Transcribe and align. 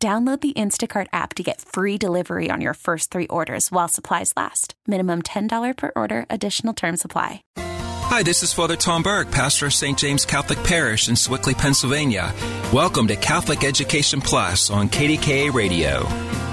Download 0.00 0.40
the 0.40 0.52
Instacart 0.52 1.08
app 1.12 1.34
to 1.34 1.42
get 1.42 1.60
free 1.60 1.98
delivery 1.98 2.50
on 2.52 2.60
your 2.60 2.74
first 2.74 3.10
three 3.10 3.26
orders 3.26 3.72
while 3.72 3.88
supplies 3.88 4.32
last. 4.36 4.74
Minimum 4.86 5.22
$10 5.22 5.76
per 5.76 5.90
order, 5.96 6.24
additional 6.30 6.72
term 6.72 6.96
supply. 6.96 7.42
Hi, 7.56 8.22
this 8.22 8.44
is 8.44 8.52
Father 8.52 8.76
Tom 8.76 9.02
Burke, 9.02 9.28
pastor 9.32 9.66
of 9.66 9.74
St. 9.74 9.98
James 9.98 10.24
Catholic 10.24 10.62
Parish 10.62 11.08
in 11.08 11.16
Sewickley, 11.16 11.52
Pennsylvania. 11.52 12.32
Welcome 12.72 13.08
to 13.08 13.16
Catholic 13.16 13.64
Education 13.64 14.20
Plus 14.20 14.70
on 14.70 14.88
KDKA 14.88 15.52
Radio. 15.52 16.04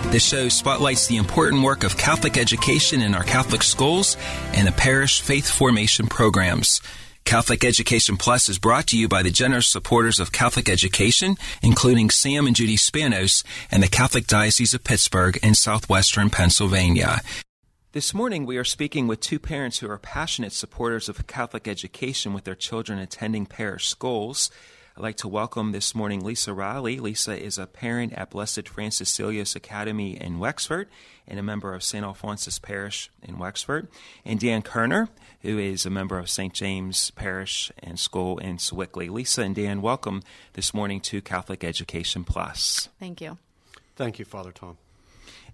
This 0.10 0.28
show 0.28 0.50
spotlights 0.50 1.06
the 1.06 1.18
important 1.18 1.62
work 1.62 1.84
of 1.84 1.98
Catholic 1.98 2.38
education 2.38 3.00
in 3.00 3.14
our 3.14 3.24
Catholic 3.24 3.62
schools 3.62 4.18
and 4.54 4.68
the 4.68 4.72
parish 4.72 5.22
faith 5.22 5.48
formation 5.48 6.08
programs. 6.08 6.82
Catholic 7.26 7.66
Education 7.66 8.18
Plus 8.18 8.50
is 8.50 8.60
brought 8.60 8.86
to 8.88 8.98
you 8.98 9.08
by 9.08 9.24
the 9.24 9.32
generous 9.32 9.68
supporters 9.68 10.20
of 10.20 10.32
Catholic 10.32 10.70
education, 10.70 11.38
including 11.64 12.12
Sam 12.12 12.46
and 12.46 12.56
Judy 12.56 12.78
Spanos 12.78 13.44
and 13.72 13.82
the 13.82 13.88
Catholic 13.88 14.28
Diocese 14.28 14.76
of 14.76 14.84
Pittsburgh 14.84 15.40
in 15.42 15.56
southwestern 15.56 16.30
Pennsylvania. 16.30 17.22
This 17.94 18.14
morning, 18.14 18.46
we 18.46 18.58
are 18.58 18.64
speaking 18.64 19.08
with 19.08 19.22
two 19.22 19.40
parents 19.40 19.80
who 19.80 19.90
are 19.90 19.98
passionate 19.98 20.54
supporters 20.54 21.10
of 21.10 21.26
Catholic 21.26 21.68
education 21.68 22.32
with 22.32 22.44
their 22.44 22.54
children 22.54 23.00
attending 23.00 23.48
parish 23.48 23.88
schools. 23.88 24.52
I'd 24.98 25.04
like 25.04 25.18
to 25.18 25.28
welcome 25.28 25.74
this 25.74 25.94
morning 25.94 26.24
Lisa 26.24 26.54
Riley. 26.54 27.00
Lisa 27.02 27.38
is 27.38 27.58
a 27.58 27.68
parent 27.68 28.14
at 28.14 28.30
Blessed 28.30 28.66
Francis 28.70 29.12
Seelos 29.12 29.54
Academy 29.54 30.16
in 30.18 30.40
Wexford 30.40 30.88
and 31.28 31.38
a 31.38 31.44
member 31.44 31.74
of 31.74 31.84
St. 31.84 32.06
Alphonsus 32.06 32.60
Parish 32.60 33.12
in 33.22 33.38
Wexford. 33.38 33.90
And 34.24 34.40
Dan 34.40 34.62
Kerner, 34.62 35.10
who 35.42 35.58
is 35.58 35.86
a 35.86 35.90
member 35.90 36.18
of 36.18 36.30
St. 36.30 36.54
James 36.54 37.12
Parish 37.12 37.74
and 37.84 38.00
School 38.00 38.38
in 38.38 38.58
Sewickley. 38.58 39.10
Lisa 39.10 39.42
and 39.42 39.54
Dan, 39.54 39.82
welcome 39.82 40.24
this 40.54 40.74
morning 40.74 41.02
to 41.02 41.22
Catholic 41.22 41.66
Education 41.66 42.24
Plus. 42.24 42.88
Thank 42.98 43.20
you. 43.20 43.38
Thank 43.98 44.18
you, 44.18 44.24
Father 44.24 44.54
Tom. 44.54 44.78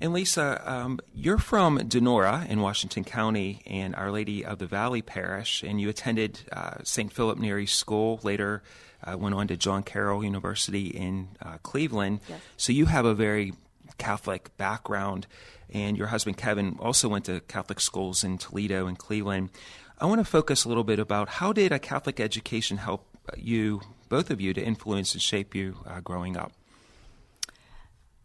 And 0.01 0.13
Lisa, 0.13 0.59
um, 0.65 0.99
you're 1.13 1.37
from 1.37 1.77
Donora 1.77 2.49
in 2.49 2.59
Washington 2.59 3.03
County 3.03 3.61
and 3.67 3.95
Our 3.95 4.09
Lady 4.09 4.43
of 4.43 4.57
the 4.57 4.65
Valley 4.65 5.03
Parish, 5.03 5.61
and 5.61 5.79
you 5.79 5.89
attended 5.89 6.39
uh, 6.51 6.77
St. 6.83 7.13
Philip 7.13 7.37
Neri 7.37 7.67
School, 7.67 8.19
later 8.23 8.63
uh, 9.03 9.15
went 9.15 9.35
on 9.35 9.47
to 9.49 9.55
John 9.55 9.83
Carroll 9.83 10.23
University 10.23 10.87
in 10.87 11.27
uh, 11.39 11.59
Cleveland. 11.61 12.21
Yes. 12.27 12.41
So 12.57 12.73
you 12.73 12.87
have 12.87 13.05
a 13.05 13.13
very 13.13 13.53
Catholic 13.99 14.57
background, 14.57 15.27
and 15.69 15.95
your 15.95 16.07
husband 16.07 16.35
Kevin 16.35 16.77
also 16.79 17.07
went 17.07 17.25
to 17.25 17.41
Catholic 17.41 17.79
schools 17.79 18.23
in 18.23 18.39
Toledo 18.39 18.87
and 18.87 18.97
Cleveland. 18.97 19.51
I 19.99 20.07
want 20.07 20.19
to 20.19 20.25
focus 20.25 20.65
a 20.65 20.67
little 20.67 20.83
bit 20.83 20.97
about 20.97 21.29
how 21.29 21.53
did 21.53 21.71
a 21.71 21.77
Catholic 21.77 22.19
education 22.19 22.77
help 22.77 23.05
you, 23.37 23.81
both 24.09 24.31
of 24.31 24.41
you, 24.41 24.51
to 24.55 24.63
influence 24.63 25.13
and 25.13 25.21
shape 25.21 25.53
you 25.53 25.77
uh, 25.85 25.99
growing 25.99 26.35
up? 26.35 26.53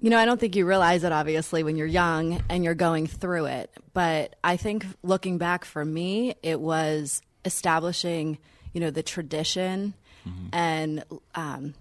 You 0.01 0.11
know, 0.11 0.19
I 0.19 0.25
don't 0.27 0.39
think 0.39 0.57
you 0.57 0.67
realize 0.67 1.05
it 1.05 1.13
obviously 1.13 1.63
when 1.63 1.77
you're 1.77 1.87
young 1.87 2.43
and 2.51 2.63
you're 2.63 2.75
going 2.75 3.07
through 3.07 3.47
it. 3.47 3.71
But 3.95 4.37
I 4.45 4.57
think 4.57 4.85
looking 5.03 5.39
back 5.39 5.65
for 5.65 5.85
me, 5.85 6.35
it 6.43 6.61
was 6.61 7.23
establishing, 7.45 8.39
you 8.73 8.81
know, 8.81 8.91
the 8.91 9.03
tradition 9.03 9.95
mm-hmm. 10.29 10.49
and, 10.53 11.05
um, 11.35 11.75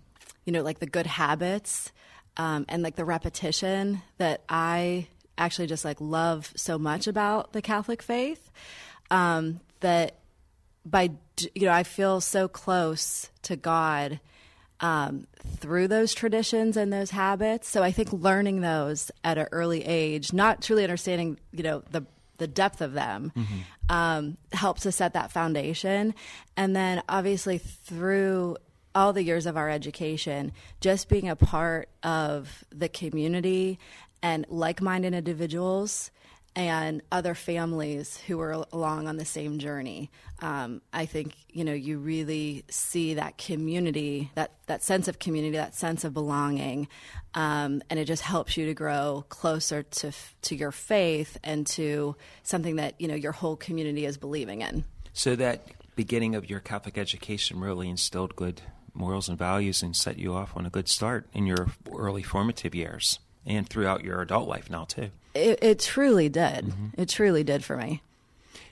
you 0.46 0.54
know, 0.54 0.62
like 0.62 0.80
the 0.80 0.86
good 0.86 1.08
habits 1.08 1.92
um, 2.38 2.66
and 2.70 2.84
like 2.84 2.96
the 2.96 3.06
repetition 3.06 4.02
that 4.18 4.44
I 4.48 5.08
actually 5.38 5.68
just 5.68 5.84
like 5.84 6.00
love 6.00 6.54
so 6.56 6.78
much 6.78 7.08
about 7.08 7.52
the 7.52 7.62
Catholic 7.62 8.02
faith. 8.02 8.52
Um, 9.12 9.60
that 9.82 10.20
by, 10.86 11.12
you 11.54 11.66
know, 11.66 11.72
I 11.72 11.84
feel 11.84 12.22
so 12.22 12.48
close 12.48 13.30
to 13.44 13.56
God 13.56 14.20
um, 14.80 15.28
through 15.58 15.88
those 15.88 16.14
traditions 16.14 16.78
and 16.78 16.92
those 16.92 17.12
habits. 17.12 17.68
So 17.68 17.84
I 17.84 17.92
think 17.92 18.12
learning 18.12 18.62
those 18.62 19.12
at 19.24 19.38
an 19.38 19.48
early 19.52 19.84
age, 19.86 20.34
not 20.34 20.62
truly 20.62 20.84
understanding, 20.84 21.40
you 21.52 21.64
know, 21.64 21.84
the 21.92 22.06
the 22.38 22.48
depth 22.48 22.82
of 22.82 22.92
them, 22.92 23.32
mm-hmm. 23.34 23.56
um, 23.90 24.38
helps 24.52 24.82
to 24.82 24.92
set 24.92 25.14
that 25.14 25.32
foundation. 25.32 26.14
And 26.58 26.76
then 26.76 27.02
obviously 27.08 27.60
through 27.60 28.58
all 28.94 29.14
the 29.14 29.24
years 29.24 29.46
of 29.46 29.56
our 29.56 29.70
education, 29.70 30.52
just 30.82 31.08
being 31.08 31.30
a 31.30 31.36
part 31.38 31.88
of 32.04 32.66
the 32.72 32.90
community 32.90 33.80
and 34.22 34.46
like 34.50 34.82
minded 34.82 35.14
individuals 35.14 36.12
and 36.56 37.02
other 37.12 37.36
families 37.36 38.18
who 38.28 38.40
are 38.40 38.66
along 38.72 39.08
on 39.08 39.18
the 39.18 39.26
same 39.26 39.60
journey. 39.60 40.10
Um, 40.40 40.82
I 40.94 41.06
think 41.06 41.36
you 41.50 41.64
know 41.64 41.74
you 41.74 41.98
really 41.98 42.64
see 42.70 43.16
that 43.16 43.38
community, 43.38 44.32
that 44.36 44.52
that 44.68 44.84
sense 44.84 45.08
of 45.08 45.20
community, 45.20 45.58
that 45.58 45.76
sense 45.76 46.04
of 46.04 46.14
belonging, 46.14 46.88
um, 47.34 47.82
and 47.90 48.00
it 48.00 48.06
just 48.06 48.22
helps 48.22 48.56
you 48.58 48.66
to 48.68 48.74
grow 48.74 49.26
closer 49.30 49.84
to 49.84 50.12
to 50.44 50.56
your 50.56 50.72
faith 50.72 51.38
and 51.44 51.68
to 51.68 52.16
something 52.44 52.78
that 52.78 53.00
you 53.00 53.08
know 53.08 53.16
your 53.16 53.34
whole 53.34 53.56
community 53.56 54.06
is 54.06 54.18
believing 54.18 54.62
in. 54.62 54.86
So 55.14 55.36
that 55.36 55.66
beginning 55.96 56.36
of 56.36 56.50
your 56.50 56.60
Catholic 56.60 56.98
education 56.98 57.60
really 57.60 57.90
instilled 57.90 58.36
good 58.36 58.62
morals 58.94 59.28
and 59.28 59.38
values 59.38 59.84
and 59.84 59.96
set 59.96 60.18
you 60.18 60.34
off 60.34 60.56
on 60.56 60.66
a 60.66 60.70
good 60.70 60.88
start 60.88 61.28
in 61.34 61.46
your 61.46 61.68
early 61.94 62.24
formative 62.24 62.74
years 62.74 63.20
and 63.46 63.68
throughout 63.68 64.04
your 64.04 64.22
adult 64.22 64.48
life 64.48 64.70
now 64.70 64.86
too. 64.86 65.12
It, 65.36 65.60
it 65.62 65.80
truly 65.80 66.30
did. 66.30 66.66
Mm-hmm. 66.66 67.02
It 67.02 67.10
truly 67.10 67.44
did 67.44 67.64
for 67.64 67.78
me. 67.78 68.02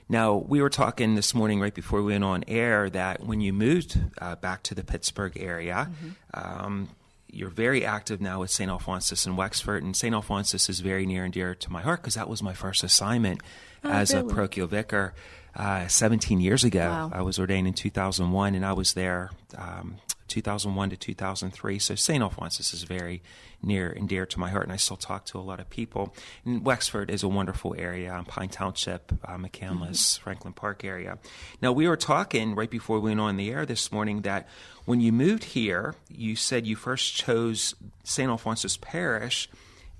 Now, 0.08 0.34
we 0.34 0.60
were 0.60 0.70
talking 0.70 1.14
this 1.14 1.34
morning 1.34 1.60
right 1.60 1.74
before 1.74 2.02
we 2.02 2.12
went 2.12 2.24
on 2.24 2.44
air 2.46 2.90
that 2.90 3.24
when 3.24 3.40
you 3.40 3.52
moved 3.52 3.98
uh, 4.18 4.36
back 4.36 4.62
to 4.64 4.74
the 4.74 4.84
Pittsburgh 4.84 5.38
area, 5.38 5.88
mm-hmm. 5.90 6.64
um, 6.64 6.88
you're 7.30 7.50
very 7.50 7.84
active 7.84 8.20
now 8.20 8.40
with 8.40 8.50
St. 8.50 8.70
Alphonsus 8.70 9.26
in 9.26 9.36
Wexford, 9.36 9.82
and 9.82 9.96
St. 9.96 10.14
Alphonsus 10.14 10.68
is 10.68 10.80
very 10.80 11.06
near 11.06 11.24
and 11.24 11.32
dear 11.32 11.54
to 11.54 11.72
my 11.72 11.80
heart 11.80 12.02
because 12.02 12.14
that 12.14 12.28
was 12.28 12.42
my 12.42 12.52
first 12.52 12.84
assignment 12.84 13.40
oh, 13.82 13.90
as 13.90 14.12
really? 14.12 14.30
a 14.30 14.34
parochial 14.34 14.66
vicar 14.66 15.14
uh, 15.56 15.86
17 15.86 16.40
years 16.40 16.64
ago. 16.64 16.88
Wow. 16.88 17.10
I 17.12 17.22
was 17.22 17.38
ordained 17.38 17.66
in 17.66 17.74
2001, 17.74 18.54
and 18.54 18.64
I 18.64 18.72
was 18.72 18.92
there 18.92 19.30
um, 19.56 19.96
2001 20.34 20.90
to 20.90 20.96
2003. 20.96 21.78
So 21.78 21.94
St. 21.94 22.20
Alphonsus 22.20 22.74
is 22.74 22.82
very 22.82 23.22
near 23.62 23.88
and 23.88 24.08
dear 24.08 24.26
to 24.26 24.40
my 24.40 24.50
heart, 24.50 24.64
and 24.64 24.72
I 24.72 24.76
still 24.76 24.96
talk 24.96 25.24
to 25.26 25.38
a 25.38 25.40
lot 25.40 25.60
of 25.60 25.70
people. 25.70 26.12
And 26.44 26.64
Wexford 26.64 27.08
is 27.08 27.22
a 27.22 27.28
wonderful 27.28 27.76
area, 27.78 28.20
Pine 28.26 28.48
Township, 28.48 29.12
uh, 29.24 29.36
McCandless, 29.36 29.90
mm-hmm. 29.90 30.24
Franklin 30.24 30.52
Park 30.52 30.84
area. 30.84 31.18
Now, 31.62 31.70
we 31.70 31.86
were 31.86 31.96
talking 31.96 32.56
right 32.56 32.70
before 32.70 32.98
we 32.98 33.10
went 33.10 33.20
on 33.20 33.36
the 33.36 33.50
air 33.50 33.64
this 33.64 33.92
morning 33.92 34.22
that 34.22 34.48
when 34.86 35.00
you 35.00 35.12
moved 35.12 35.44
here, 35.44 35.94
you 36.08 36.34
said 36.34 36.66
you 36.66 36.74
first 36.74 37.14
chose 37.14 37.76
St. 38.02 38.28
Alphonsus 38.28 38.76
Parish 38.76 39.48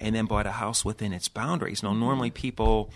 and 0.00 0.16
then 0.16 0.26
bought 0.26 0.46
a 0.46 0.52
house 0.52 0.84
within 0.84 1.12
its 1.12 1.28
boundaries. 1.28 1.82
Now, 1.82 1.92
normally 1.92 2.32
people 2.32 2.90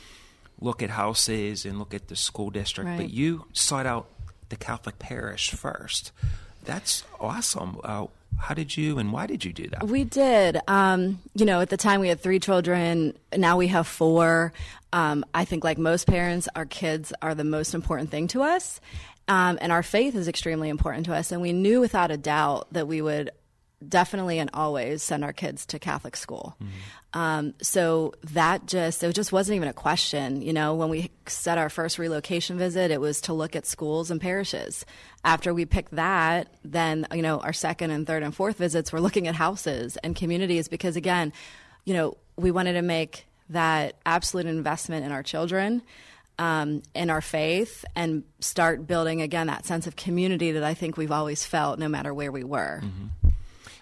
look 0.61 0.83
at 0.83 0.91
houses 0.91 1.65
and 1.65 1.79
look 1.79 1.95
at 1.95 2.09
the 2.09 2.17
school 2.17 2.51
district, 2.51 2.91
right. 2.91 2.99
but 2.99 3.11
you 3.11 3.47
sought 3.53 3.87
out 3.87 4.09
the 4.49 4.57
Catholic 4.57 4.99
parish 4.99 5.53
first. 5.53 6.11
That's 6.69 7.03
awesome. 7.19 7.81
Uh, 7.83 8.09
how 8.37 8.53
did 8.53 8.77
you 8.77 8.99
and 8.99 9.11
why 9.11 9.27
did 9.27 9.43
you 9.43 9.55
do 9.55 9.69
that? 9.69 9.89
We 9.89 10.05
did. 10.05 10.61
Um, 10.69 11.19
you 11.35 11.47
know, 11.47 11.63
at 11.63 11.71
the 11.71 11.79
time 11.79 12.01
we 12.01 12.09
had 12.09 12.21
three 12.21 12.39
children. 12.39 13.17
Now 13.35 13.57
we 13.57 13.69
have 13.69 13.87
four. 13.87 14.53
Um, 14.93 15.25
I 15.33 15.47
think, 15.47 15.65
like 15.65 15.79
most 15.79 16.07
parents, 16.07 16.47
our 16.55 16.67
kids 16.67 17.11
are 17.23 17.35
the 17.35 17.43
most 17.43 17.73
important 17.73 18.11
thing 18.11 18.29
to 18.29 18.43
us. 18.43 18.83
Um, 19.29 19.59
and 19.63 19.73
our 19.73 19.83
faith 19.83 20.15
is 20.15 20.29
extremely 20.29 20.69
important 20.69 21.07
to 21.07 21.15
us. 21.15 21.33
And 21.33 21.41
we 21.41 21.55
knew 21.55 21.81
without 21.81 22.11
a 22.11 22.19
doubt 22.19 22.67
that 22.73 22.87
we 22.87 23.01
would 23.01 23.31
definitely 23.87 24.39
and 24.39 24.51
always 24.55 25.03
send 25.03 25.25
our 25.25 25.33
kids 25.33 25.67
to 25.67 25.79
Catholic 25.79 26.17
school. 26.17 26.57
Mm-hmm. 26.61 27.19
Um, 27.19 27.55
so 27.63 28.13
that 28.33 28.67
just 28.67 29.03
it 29.03 29.15
just 29.15 29.33
wasn't 29.33 29.57
even 29.57 29.69
a 29.69 29.73
question. 29.73 30.43
You 30.43 30.53
know, 30.53 30.75
when 30.75 30.89
we 30.89 31.11
set 31.27 31.57
our 31.59 31.71
first 31.71 31.99
relocation 31.99 32.59
visit, 32.59 32.91
it 32.91 33.01
was 33.01 33.21
to 33.23 33.33
look 33.33 33.57
at 33.57 33.67
schools 33.67 34.11
and 34.11 34.21
parishes. 34.21 34.85
After 35.25 35.55
we 35.55 35.65
picked 35.65 35.95
that, 35.95 36.49
then 36.65 37.07
you 37.15 37.23
know 37.23 37.41
our 37.41 37.53
second 37.53 37.93
and 37.93 38.07
third 38.07 38.23
and 38.23 38.35
fourth 38.35 38.59
visits 38.59 38.93
were 38.93 39.01
looking 39.01 39.27
at 39.27 39.35
houses 39.35 39.97
and 39.99 40.15
communities 40.15 40.69
because 40.69 40.97
again, 40.97 41.33
you 41.85 41.95
know, 41.95 42.17
we 42.37 42.51
wanted 42.51 42.75
to 42.75 42.83
make 42.83 43.27
that 43.51 43.97
absolute 44.05 44.47
investment 44.47 45.07
in 45.07 45.13
our 45.13 45.23
children. 45.23 45.83
Um, 46.41 46.85
in 46.95 47.11
our 47.11 47.21
faith 47.21 47.85
and 47.97 48.23
start 48.39 48.87
building 48.87 49.23
again 49.23 49.49
that 49.49 49.67
sense 49.67 49.89
of 49.89 49.97
community 49.97 50.53
that 50.53 50.63
I 50.63 50.73
think 50.73 50.97
we've 50.97 51.11
always 51.11 51.45
felt 51.45 51.81
no 51.81 51.89
matter 51.89 52.15
where 52.15 52.31
we 52.31 52.45
were. 52.45 52.81
Mm-hmm. 52.85 53.28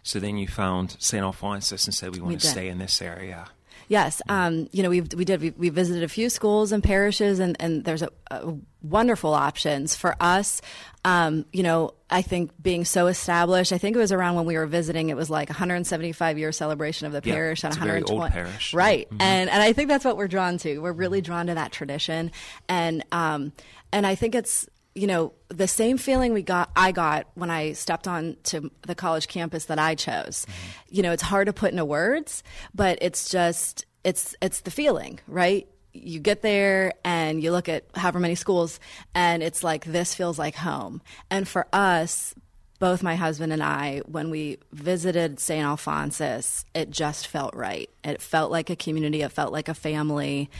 So 0.06 0.20
then 0.20 0.38
you 0.38 0.46
found 0.46 0.96
St. 1.00 1.20
Alphonsus 1.24 1.84
and 1.86 1.92
said, 1.94 2.14
we 2.14 2.20
want 2.20 2.28
We 2.28 2.36
to 2.36 2.42
did. 2.42 2.48
stay 2.48 2.68
in 2.68 2.78
this 2.78 3.02
area. 3.02 3.48
Yes, 3.88 4.22
um, 4.28 4.68
you 4.72 4.82
know 4.82 4.90
we 4.90 5.00
we 5.00 5.24
did 5.24 5.40
we, 5.40 5.50
we 5.50 5.68
visited 5.68 6.02
a 6.02 6.08
few 6.08 6.28
schools 6.28 6.72
and 6.72 6.82
parishes, 6.82 7.38
and 7.38 7.56
and 7.60 7.84
there's 7.84 8.02
a, 8.02 8.08
a 8.32 8.54
wonderful 8.82 9.32
options 9.32 9.94
for 9.94 10.16
us. 10.18 10.60
Um, 11.04 11.44
you 11.52 11.62
know, 11.62 11.94
I 12.10 12.22
think 12.22 12.50
being 12.60 12.84
so 12.84 13.06
established. 13.06 13.72
I 13.72 13.78
think 13.78 13.94
it 13.94 14.00
was 14.00 14.10
around 14.10 14.34
when 14.34 14.44
we 14.44 14.56
were 14.56 14.66
visiting. 14.66 15.08
It 15.08 15.16
was 15.16 15.30
like 15.30 15.48
175 15.50 16.36
year 16.36 16.50
celebration 16.50 17.06
of 17.06 17.12
the 17.12 17.20
Yeah, 17.24 17.34
parish 17.34 17.62
and 17.62 17.72
it's 17.72 17.76
a 17.80 17.84
very 17.86 18.00
120 18.02 18.22
old 18.22 18.32
parish. 18.32 18.74
right? 18.74 19.08
Mhm. 19.08 19.20
And 19.22 19.50
and 19.50 19.62
I 19.62 19.72
think 19.72 19.88
that's 19.88 20.04
what 20.04 20.16
we're 20.16 20.26
drawn 20.26 20.58
to. 20.58 20.78
We're 20.80 20.90
really 20.92 21.20
drawn 21.20 21.46
to 21.46 21.54
that 21.54 21.70
tradition, 21.70 22.32
and 22.68 23.04
um, 23.12 23.52
and 23.92 24.04
I 24.04 24.16
think 24.16 24.34
it's 24.34 24.66
you 24.96 25.06
know 25.06 25.32
the 25.48 25.68
same 25.68 25.98
feeling 25.98 26.32
we 26.32 26.42
got 26.42 26.70
I 26.74 26.90
got 26.90 27.26
when 27.34 27.50
I 27.50 27.74
stepped 27.74 28.08
on 28.08 28.36
to 28.44 28.70
the 28.82 28.94
college 28.94 29.28
campus 29.28 29.66
that 29.66 29.78
I 29.78 29.94
chose. 29.94 30.46
You 30.88 31.02
know, 31.02 31.12
it's 31.12 31.22
hard 31.22 31.46
to 31.46 31.52
put 31.52 31.70
into 31.70 31.84
words, 31.84 32.42
but 32.74 32.98
it's 33.02 33.28
just 33.28 33.84
it's 34.02 34.34
it's 34.40 34.62
the 34.62 34.70
feeling, 34.70 35.20
right? 35.28 35.68
You 35.92 36.18
get 36.18 36.42
there 36.42 36.94
and 37.04 37.42
you 37.42 37.52
look 37.52 37.68
at 37.68 37.84
however 37.94 38.20
many 38.20 38.34
schools 38.34 38.80
and 39.14 39.42
it's 39.42 39.62
like 39.62 39.84
this 39.84 40.14
feels 40.14 40.38
like 40.38 40.54
home. 40.54 41.02
And 41.30 41.46
for 41.46 41.66
us, 41.72 42.34
both 42.78 43.02
my 43.02 43.16
husband 43.16 43.52
and 43.52 43.62
I, 43.62 44.00
when 44.06 44.30
we 44.30 44.58
visited 44.72 45.40
St. 45.40 45.64
Alphonsus, 45.64 46.64
it 46.74 46.90
just 46.90 47.26
felt 47.26 47.54
right. 47.54 47.88
It 48.04 48.20
felt 48.20 48.50
like 48.50 48.70
a 48.70 48.76
community. 48.76 49.22
It 49.22 49.32
felt 49.32 49.52
like 49.52 49.68
a 49.68 49.74
family. 49.74 50.50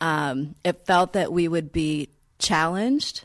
Um, 0.00 0.54
it 0.64 0.86
felt 0.86 1.14
that 1.14 1.32
we 1.32 1.48
would 1.48 1.72
be 1.72 2.10
challenged, 2.38 3.24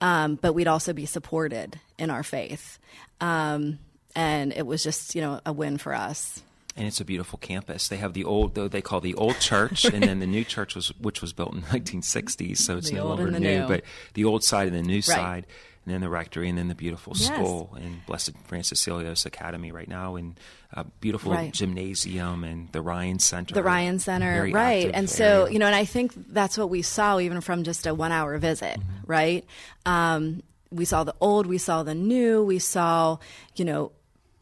um, 0.00 0.36
but 0.36 0.52
we'd 0.52 0.68
also 0.68 0.92
be 0.92 1.06
supported 1.06 1.78
in 1.98 2.10
our 2.10 2.22
faith. 2.22 2.78
Um, 3.20 3.78
and 4.14 4.52
it 4.52 4.66
was 4.66 4.82
just, 4.82 5.14
you 5.14 5.20
know, 5.20 5.40
a 5.46 5.52
win 5.52 5.78
for 5.78 5.94
us. 5.94 6.42
And 6.76 6.86
it's 6.86 7.00
a 7.00 7.04
beautiful 7.04 7.38
campus. 7.40 7.88
They 7.88 7.96
have 7.96 8.12
the 8.12 8.24
old, 8.24 8.54
though 8.54 8.68
they 8.68 8.80
call 8.80 9.00
the 9.00 9.14
old 9.14 9.40
church, 9.40 9.84
and 9.84 10.02
then 10.04 10.20
the 10.20 10.26
new 10.28 10.44
church 10.54 10.76
was, 10.76 10.88
which 11.00 11.20
was 11.20 11.32
built 11.32 11.52
in 11.52 11.60
the 11.62 11.66
1960s, 11.66 12.58
so 12.58 12.76
it's 12.76 12.90
The 12.90 12.96
no 12.96 13.06
longer 13.06 13.30
new. 13.32 13.38
new. 13.60 13.66
But 13.66 13.82
the 14.14 14.24
old 14.24 14.44
side 14.44 14.68
and 14.68 14.76
the 14.76 14.82
new 14.82 15.02
side, 15.02 15.46
and 15.88 15.94
then 15.94 16.00
the 16.02 16.08
rectory, 16.10 16.50
and 16.50 16.58
then 16.58 16.68
the 16.68 16.74
beautiful 16.74 17.14
Yes. 17.16 17.26
school, 17.28 17.74
and 17.80 18.04
Blessed 18.04 18.32
Francis 18.44 18.84
Seelos 18.84 19.24
Academy 19.24 19.72
right 19.72 19.88
now, 19.88 20.16
and 20.16 20.38
a 20.74 20.84
beautiful 20.84 21.32
Right. 21.32 21.50
gymnasium, 21.50 22.44
and 22.44 22.70
the 22.72 22.82
Ryan 22.82 23.18
Center. 23.18 23.54
the 23.54 23.62
Ryan 23.62 23.98
Center, 23.98 24.50
right? 24.52 24.90
And 24.92 25.08
so, 25.08 25.44
area. 25.44 25.52
you 25.54 25.58
know, 25.58 25.64
and 25.66 25.74
I 25.74 25.86
think 25.86 26.12
that's 26.30 26.58
what 26.58 26.68
we 26.68 26.82
saw 26.82 27.18
even 27.18 27.40
from 27.40 27.64
just 27.64 27.86
a 27.86 27.94
one 27.94 28.12
hour 28.12 28.36
visit, 28.36 28.78
Mm-hmm. 28.78 29.10
right? 29.10 29.44
Um, 29.86 30.42
we 30.70 30.84
saw 30.84 31.04
the 31.04 31.14
old, 31.22 31.46
we 31.46 31.56
saw 31.56 31.82
the 31.82 31.94
new, 31.94 32.44
we 32.44 32.58
saw, 32.58 33.16
you 33.56 33.64
know, 33.64 33.92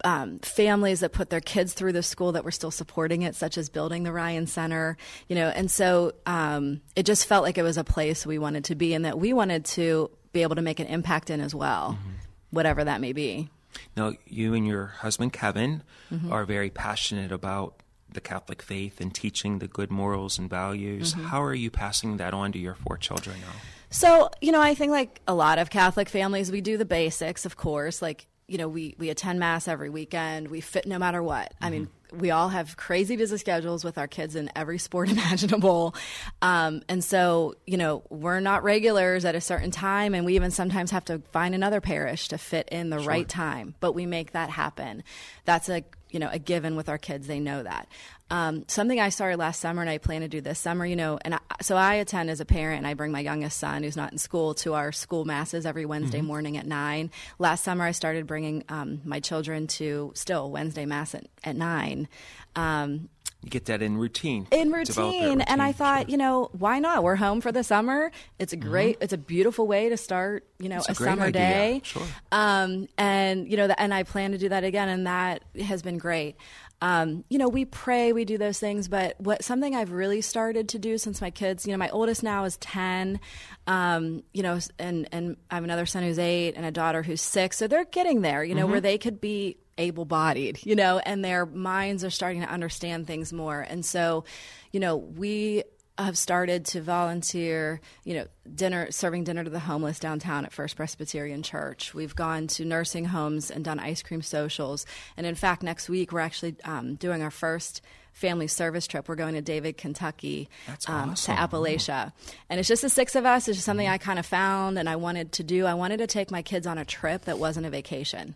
um, 0.04 0.38
families 0.40 1.00
that 1.00 1.12
put 1.12 1.30
their 1.30 1.40
kids 1.40 1.72
through 1.72 1.92
the 1.92 2.02
school 2.02 2.32
that 2.32 2.44
were 2.44 2.50
still 2.50 2.70
supporting 2.72 3.22
it, 3.22 3.34
such 3.34 3.56
as 3.56 3.68
building 3.68 4.02
the 4.02 4.12
Ryan 4.12 4.46
Center, 4.46 4.96
you 5.28 5.34
know, 5.36 5.48
and 5.48 5.70
so 5.70 6.12
um, 6.26 6.80
it 6.96 7.06
just 7.06 7.26
felt 7.26 7.44
like 7.44 7.56
it 7.58 7.62
was 7.62 7.78
a 7.78 7.84
place 7.84 8.26
we 8.26 8.38
wanted 8.38 8.64
to 8.64 8.74
be 8.74 8.92
and 8.94 9.04
that 9.04 9.18
we 9.18 9.32
wanted 9.32 9.64
to 9.64 10.10
be 10.32 10.42
able 10.42 10.56
to 10.56 10.62
make 10.62 10.80
an 10.80 10.86
impact 10.86 11.30
in 11.30 11.40
as 11.40 11.54
well, 11.54 11.98
Mm-hmm. 12.00 12.10
whatever 12.50 12.84
that 12.84 13.00
may 13.00 13.12
be. 13.12 13.48
Now, 13.96 14.12
you 14.26 14.54
and 14.54 14.66
your 14.66 14.86
husband 14.86 15.32
Kevin 15.32 15.82
Mm-hmm. 16.12 16.32
are 16.32 16.44
very 16.44 16.70
passionate 16.70 17.32
about 17.32 17.82
the 18.12 18.20
Catholic 18.20 18.62
faith 18.62 19.00
and 19.00 19.12
teaching 19.14 19.58
the 19.58 19.66
good 19.68 19.90
morals 19.90 20.38
and 20.38 20.48
values. 20.48 21.12
Mm-hmm. 21.14 21.26
How 21.26 21.42
are 21.42 21.52
you 21.54 21.70
passing 21.70 22.16
that 22.18 22.32
on 22.32 22.52
to 22.52 22.58
your 22.58 22.74
four 22.74 22.96
children 22.96 23.36
now? 23.40 23.52
So, 23.90 24.30
you 24.40 24.52
know, 24.52 24.60
I 24.60 24.74
think 24.74 24.92
like 24.92 25.20
a 25.26 25.34
lot 25.34 25.58
of 25.58 25.68
Catholic 25.70 26.08
families, 26.08 26.50
we 26.52 26.60
do 26.60 26.76
the 26.76 26.84
basics, 26.84 27.44
of 27.44 27.56
course. 27.56 28.00
Like, 28.00 28.26
you 28.48 28.56
know, 28.58 28.68
we, 28.68 28.94
we 28.98 29.10
attend 29.10 29.40
Mass 29.40 29.66
every 29.68 29.90
weekend. 29.90 30.48
We 30.48 30.60
fit 30.60 30.86
no 30.86 30.98
matter 30.98 31.22
what. 31.22 31.52
I 31.60 31.70
mean, 31.70 31.88
we 32.12 32.30
all 32.30 32.48
have 32.48 32.76
crazy 32.76 33.16
busy 33.16 33.36
schedules 33.38 33.84
with 33.84 33.98
our 33.98 34.06
kids 34.06 34.36
in 34.36 34.50
every 34.56 34.78
sport 34.86 35.10
imaginable. 35.10 35.94
Um, 36.42 36.82
and 36.88 37.02
so, 37.02 37.54
you 37.66 37.76
know, 37.76 38.02
we're 38.10 38.40
not 38.40 38.62
regulars 38.62 39.24
at 39.24 39.34
a 39.34 39.40
certain 39.40 39.70
time, 39.70 40.14
and 40.14 40.24
we 40.24 40.36
even 40.36 40.50
sometimes 40.50 40.90
have 40.90 41.04
to 41.06 41.18
find 41.32 41.54
another 41.54 41.80
parish 41.80 42.28
to 42.28 42.38
fit 42.38 42.68
in 42.70 42.90
the 42.90 42.98
right 43.00 43.28
time. 43.28 43.74
But 43.80 43.92
we 43.92 44.06
make 44.06 44.32
that 44.32 44.50
happen. 44.50 45.02
That's 45.44 45.68
a 45.68 45.84
you 46.16 46.20
know 46.20 46.30
a 46.32 46.38
given 46.38 46.76
with 46.76 46.88
our 46.88 46.96
kids. 46.96 47.26
They 47.26 47.40
know 47.40 47.62
that. 47.62 47.88
Um, 48.30 48.64
something 48.68 48.98
I 48.98 49.10
started 49.10 49.36
last 49.36 49.60
summer, 49.60 49.82
and 49.82 49.90
I 49.90 49.98
plan 49.98 50.22
to 50.22 50.28
do 50.28 50.40
this 50.40 50.58
summer. 50.58 50.86
You 50.86 50.96
know, 50.96 51.18
and 51.20 51.34
I, 51.34 51.38
so 51.60 51.76
I 51.76 51.96
attend 51.96 52.30
as 52.30 52.40
a 52.40 52.46
parent, 52.46 52.78
and 52.78 52.86
I 52.86 52.94
bring 52.94 53.12
my 53.12 53.20
youngest 53.20 53.58
son, 53.58 53.82
who's 53.82 53.98
not 53.98 54.12
in 54.12 54.16
school, 54.18 54.54
to 54.54 54.72
our 54.72 54.92
school 54.92 55.26
masses 55.26 55.66
every 55.66 55.84
Wednesday 55.84 56.22
morning 56.22 56.56
at 56.56 56.66
nine. 56.66 57.10
Last 57.38 57.64
summer, 57.64 57.84
I 57.84 57.90
started 57.90 58.26
bringing 58.26 58.64
um, 58.70 59.02
my 59.04 59.20
children 59.20 59.66
to 59.66 60.12
still 60.14 60.50
Wednesday 60.50 60.86
mass 60.86 61.14
at, 61.14 61.26
at 61.44 61.54
nine. 61.54 62.08
Um, 62.54 63.10
You 63.46 63.50
get 63.50 63.66
that 63.66 63.80
in 63.80 63.96
routine. 63.96 64.48
in 64.50 64.72
that 64.72 64.88
routine, 64.96 65.40
and 65.40 65.62
I 65.62 65.70
thought, 65.70 66.02
sure. 66.06 66.10
you 66.10 66.16
know, 66.16 66.50
why 66.50 66.80
not? 66.80 67.04
We're 67.04 67.14
home 67.14 67.40
for 67.40 67.52
the 67.52 67.62
summer. 67.62 68.10
It's 68.40 68.52
a 68.52 68.56
great, 68.56 68.98
it's 69.00 69.12
a 69.12 69.18
beautiful 69.18 69.68
way 69.68 69.88
to 69.88 69.96
start, 69.96 70.44
you 70.58 70.68
know, 70.68 70.78
Mm-hmm. 70.78 70.90
It's 70.90 71.00
a 71.00 71.04
a, 71.04 71.06
summer 71.06 71.22
idea, 71.26 71.32
day. 71.40 71.80
sure. 71.84 72.02
Um, 72.32 72.88
and 72.98 73.48
you 73.48 73.56
know, 73.56 73.68
that, 73.68 73.80
and 73.80 73.94
I 73.94 74.02
plan 74.02 74.32
to 74.32 74.38
do 74.38 74.48
that 74.48 74.64
again, 74.64 74.88
and 74.88 75.06
that 75.06 75.44
has 75.64 75.80
been 75.82 75.96
great. 75.96 76.34
Um, 76.82 77.24
you 77.30 77.38
know, 77.38 77.48
we 77.48 77.64
pray, 77.64 78.12
we 78.12 78.24
do 78.24 78.36
those 78.36 78.58
things, 78.58 78.88
but 78.88 79.14
what 79.20 79.44
something 79.44 79.76
I've 79.76 79.92
really 79.92 80.20
started 80.22 80.68
to 80.70 80.78
do 80.80 80.98
since 80.98 81.20
my 81.20 81.30
kids, 81.30 81.66
you 81.66 81.72
know, 81.72 81.78
my 81.78 81.88
oldest 81.90 82.24
now 82.24 82.44
is 82.44 82.56
ten, 82.56 83.20
um, 83.68 84.24
you 84.34 84.42
know, 84.42 84.58
and 84.80 85.08
and 85.12 85.36
I 85.50 85.54
have 85.54 85.64
another 85.64 85.86
son 85.86 86.02
who's 86.02 86.18
eight 86.18 86.54
and 86.56 86.66
a 86.66 86.72
daughter 86.72 87.04
who's 87.04 87.22
six, 87.22 87.56
so 87.58 87.68
they're 87.68 87.84
getting 87.84 88.22
there, 88.22 88.42
you 88.42 88.56
know, 88.56 88.62
Mm-hmm. 88.62 88.72
where 88.72 88.80
they 88.80 88.98
could 88.98 89.20
be 89.20 89.56
able-bodied, 89.78 90.60
you 90.64 90.74
know, 90.74 90.98
and 90.98 91.24
their 91.24 91.46
minds 91.46 92.04
are 92.04 92.10
starting 92.10 92.42
to 92.42 92.48
understand 92.48 93.06
things 93.06 93.32
more, 93.32 93.60
and 93.60 93.84
so, 93.84 94.24
you 94.72 94.80
know, 94.80 94.96
we 94.96 95.64
have 95.98 96.18
started 96.18 96.64
to 96.66 96.80
volunteer, 96.80 97.80
you 98.04 98.14
know, 98.14 98.26
dinner, 98.54 98.90
serving 98.90 99.24
dinner 99.24 99.42
to 99.42 99.50
the 99.50 99.58
homeless 99.58 99.98
downtown 99.98 100.44
at 100.44 100.52
First 100.52 100.76
Presbyterian 100.76 101.42
Church. 101.42 101.94
We've 101.94 102.14
gone 102.14 102.48
to 102.48 102.64
nursing 102.64 103.06
homes 103.06 103.50
and 103.50 103.64
done 103.64 103.78
ice 103.78 104.02
cream 104.02 104.22
socials. 104.22 104.84
And 105.16 105.26
in 105.26 105.34
fact, 105.34 105.62
next 105.62 105.88
week 105.88 106.12
we're 106.12 106.20
actually 106.20 106.56
um, 106.64 106.96
doing 106.96 107.22
our 107.22 107.30
first 107.30 107.80
family 108.12 108.46
service 108.46 108.86
trip. 108.86 109.08
We're 109.08 109.14
going 109.14 109.34
to 109.34 109.42
David, 109.42 109.76
Kentucky, 109.76 110.48
um, 110.86 111.10
awesome. 111.10 111.34
to 111.34 111.40
Appalachia. 111.40 112.12
And 112.48 112.60
it's 112.60 112.68
just 112.68 112.82
the 112.82 112.88
six 112.88 113.14
of 113.14 113.24
us. 113.24 113.48
It's 113.48 113.58
just 113.58 113.66
something 113.66 113.88
I 113.88 113.98
kind 113.98 114.18
of 114.18 114.26
found 114.26 114.78
and 114.78 114.88
I 114.88 114.96
wanted 114.96 115.32
to 115.32 115.44
do. 115.44 115.66
I 115.66 115.74
wanted 115.74 115.98
to 115.98 116.06
take 116.06 116.30
my 116.30 116.42
kids 116.42 116.66
on 116.66 116.78
a 116.78 116.84
trip 116.84 117.24
that 117.24 117.38
wasn't 117.38 117.66
a 117.66 117.70
vacation 117.70 118.34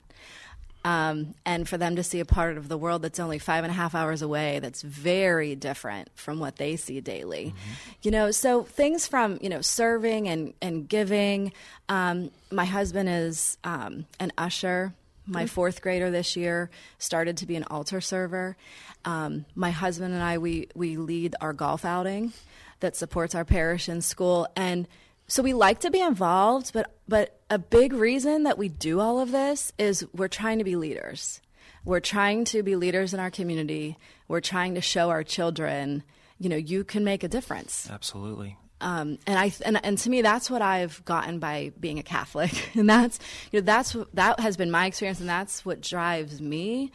um, 0.85 1.35
and 1.44 1.69
for 1.69 1.77
them 1.77 1.97
to 1.97 2.03
see 2.03 2.21
a 2.21 2.25
part 2.25 2.56
of 2.56 2.69
the 2.69 2.79
world 2.79 3.03
that's 3.03 3.21
only 3.21 3.38
five 3.38 3.65
and 3.65 3.71
a 3.71 3.75
half 3.75 3.94
hours 3.94 4.23
away 4.23 4.59
that's 4.61 4.82
very 4.82 5.55
different 5.55 6.09
from 6.15 6.38
what 6.38 6.56
they 6.56 6.77
see 6.77 7.00
daily. 7.00 7.54
You 8.02 8.11
know 8.11 8.31
so 8.31 8.62
things 8.62 9.07
from 9.07 9.38
you 9.40 9.49
know 9.49 9.61
serving 9.61 10.28
and, 10.28 10.54
and 10.62 10.88
giving 10.88 11.52
um, 11.88 12.31
my 12.50 12.64
husband 12.64 13.09
is 13.09 13.59
um, 13.64 14.07
an 14.19 14.33
usher. 14.38 14.95
My 15.26 15.47
fourth 15.47 15.81
grader 15.81 16.11
this 16.11 16.35
year 16.35 16.71
started 16.99 17.37
to 17.37 17.47
be 17.47 17.54
an 17.54 17.62
altar 17.64 18.00
server. 18.00 18.57
Um, 19.04 19.45
my 19.54 19.71
husband 19.71 20.12
and 20.12 20.23
i 20.23 20.38
we, 20.38 20.69
we 20.75 20.97
lead 20.97 21.37
our 21.40 21.52
golf 21.52 21.85
outing 21.85 22.33
that 22.81 22.97
supports 22.97 23.35
our 23.35 23.45
parish 23.45 23.88
and 23.88 24.02
school. 24.02 24.49
And 24.57 24.88
so 25.30 25.44
we 25.44 25.52
like 25.52 25.78
to 25.80 25.92
be 25.92 26.00
involved, 26.00 26.72
but 26.72 26.92
but 27.06 27.38
a 27.49 27.58
big 27.58 27.92
reason 27.92 28.42
that 28.42 28.58
we 28.58 28.68
do 28.68 28.99
all 28.99 29.20
of 29.20 29.30
this 29.30 29.72
is 29.78 30.04
we're 30.12 30.26
trying 30.26 30.58
to 30.58 30.64
be 30.64 30.75
leaders. 30.75 31.40
We're 31.84 32.00
trying 32.00 32.44
to 32.46 32.64
be 32.64 32.75
leaders 32.75 33.14
in 33.14 33.20
our 33.20 33.30
community. 33.30 33.96
We're 34.26 34.40
trying 34.40 34.75
to 34.75 34.80
show 34.80 35.08
our 35.08 35.22
children, 35.22 36.02
you 36.40 36.49
know, 36.49 36.56
you 36.56 36.82
can 36.82 37.04
make 37.04 37.22
a 37.22 37.28
difference. 37.28 37.88
Absolutely. 37.88 38.56
Um, 38.80 39.18
and 39.25 39.38
I 39.38 39.52
and, 39.64 39.78
and 39.84 39.96
to 39.99 40.10
me 40.10 40.20
that's 40.20 40.50
what 40.50 40.62
I've 40.62 41.04
gotten 41.04 41.38
by 41.38 41.70
being 41.78 42.00
a 42.00 42.02
Catholic, 42.02 42.70
and 42.75 42.90
that's 42.90 43.20
you 43.52 43.60
know 43.60 43.64
that's 43.64 43.96
that 44.14 44.40
has 44.40 44.56
been 44.56 44.72
my 44.72 44.87
experience, 44.87 45.20
and 45.20 45.28
that's 45.28 45.64
what 45.64 45.80
drives 45.80 46.40
me. 46.40 46.90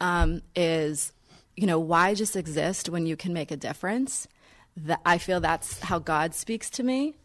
Um, 0.00 0.42
is 0.54 1.12
you 1.56 1.66
know 1.66 1.80
why 1.80 2.14
just 2.14 2.36
exist 2.36 2.88
when 2.88 3.04
you 3.04 3.16
can 3.16 3.32
make 3.32 3.50
a 3.50 3.56
difference? 3.56 4.28
That 4.76 5.00
I 5.04 5.18
feel 5.18 5.40
that's 5.40 5.80
how 5.80 5.98
God 5.98 6.34
speaks 6.34 6.70
to 6.70 6.84
me. 6.84 7.16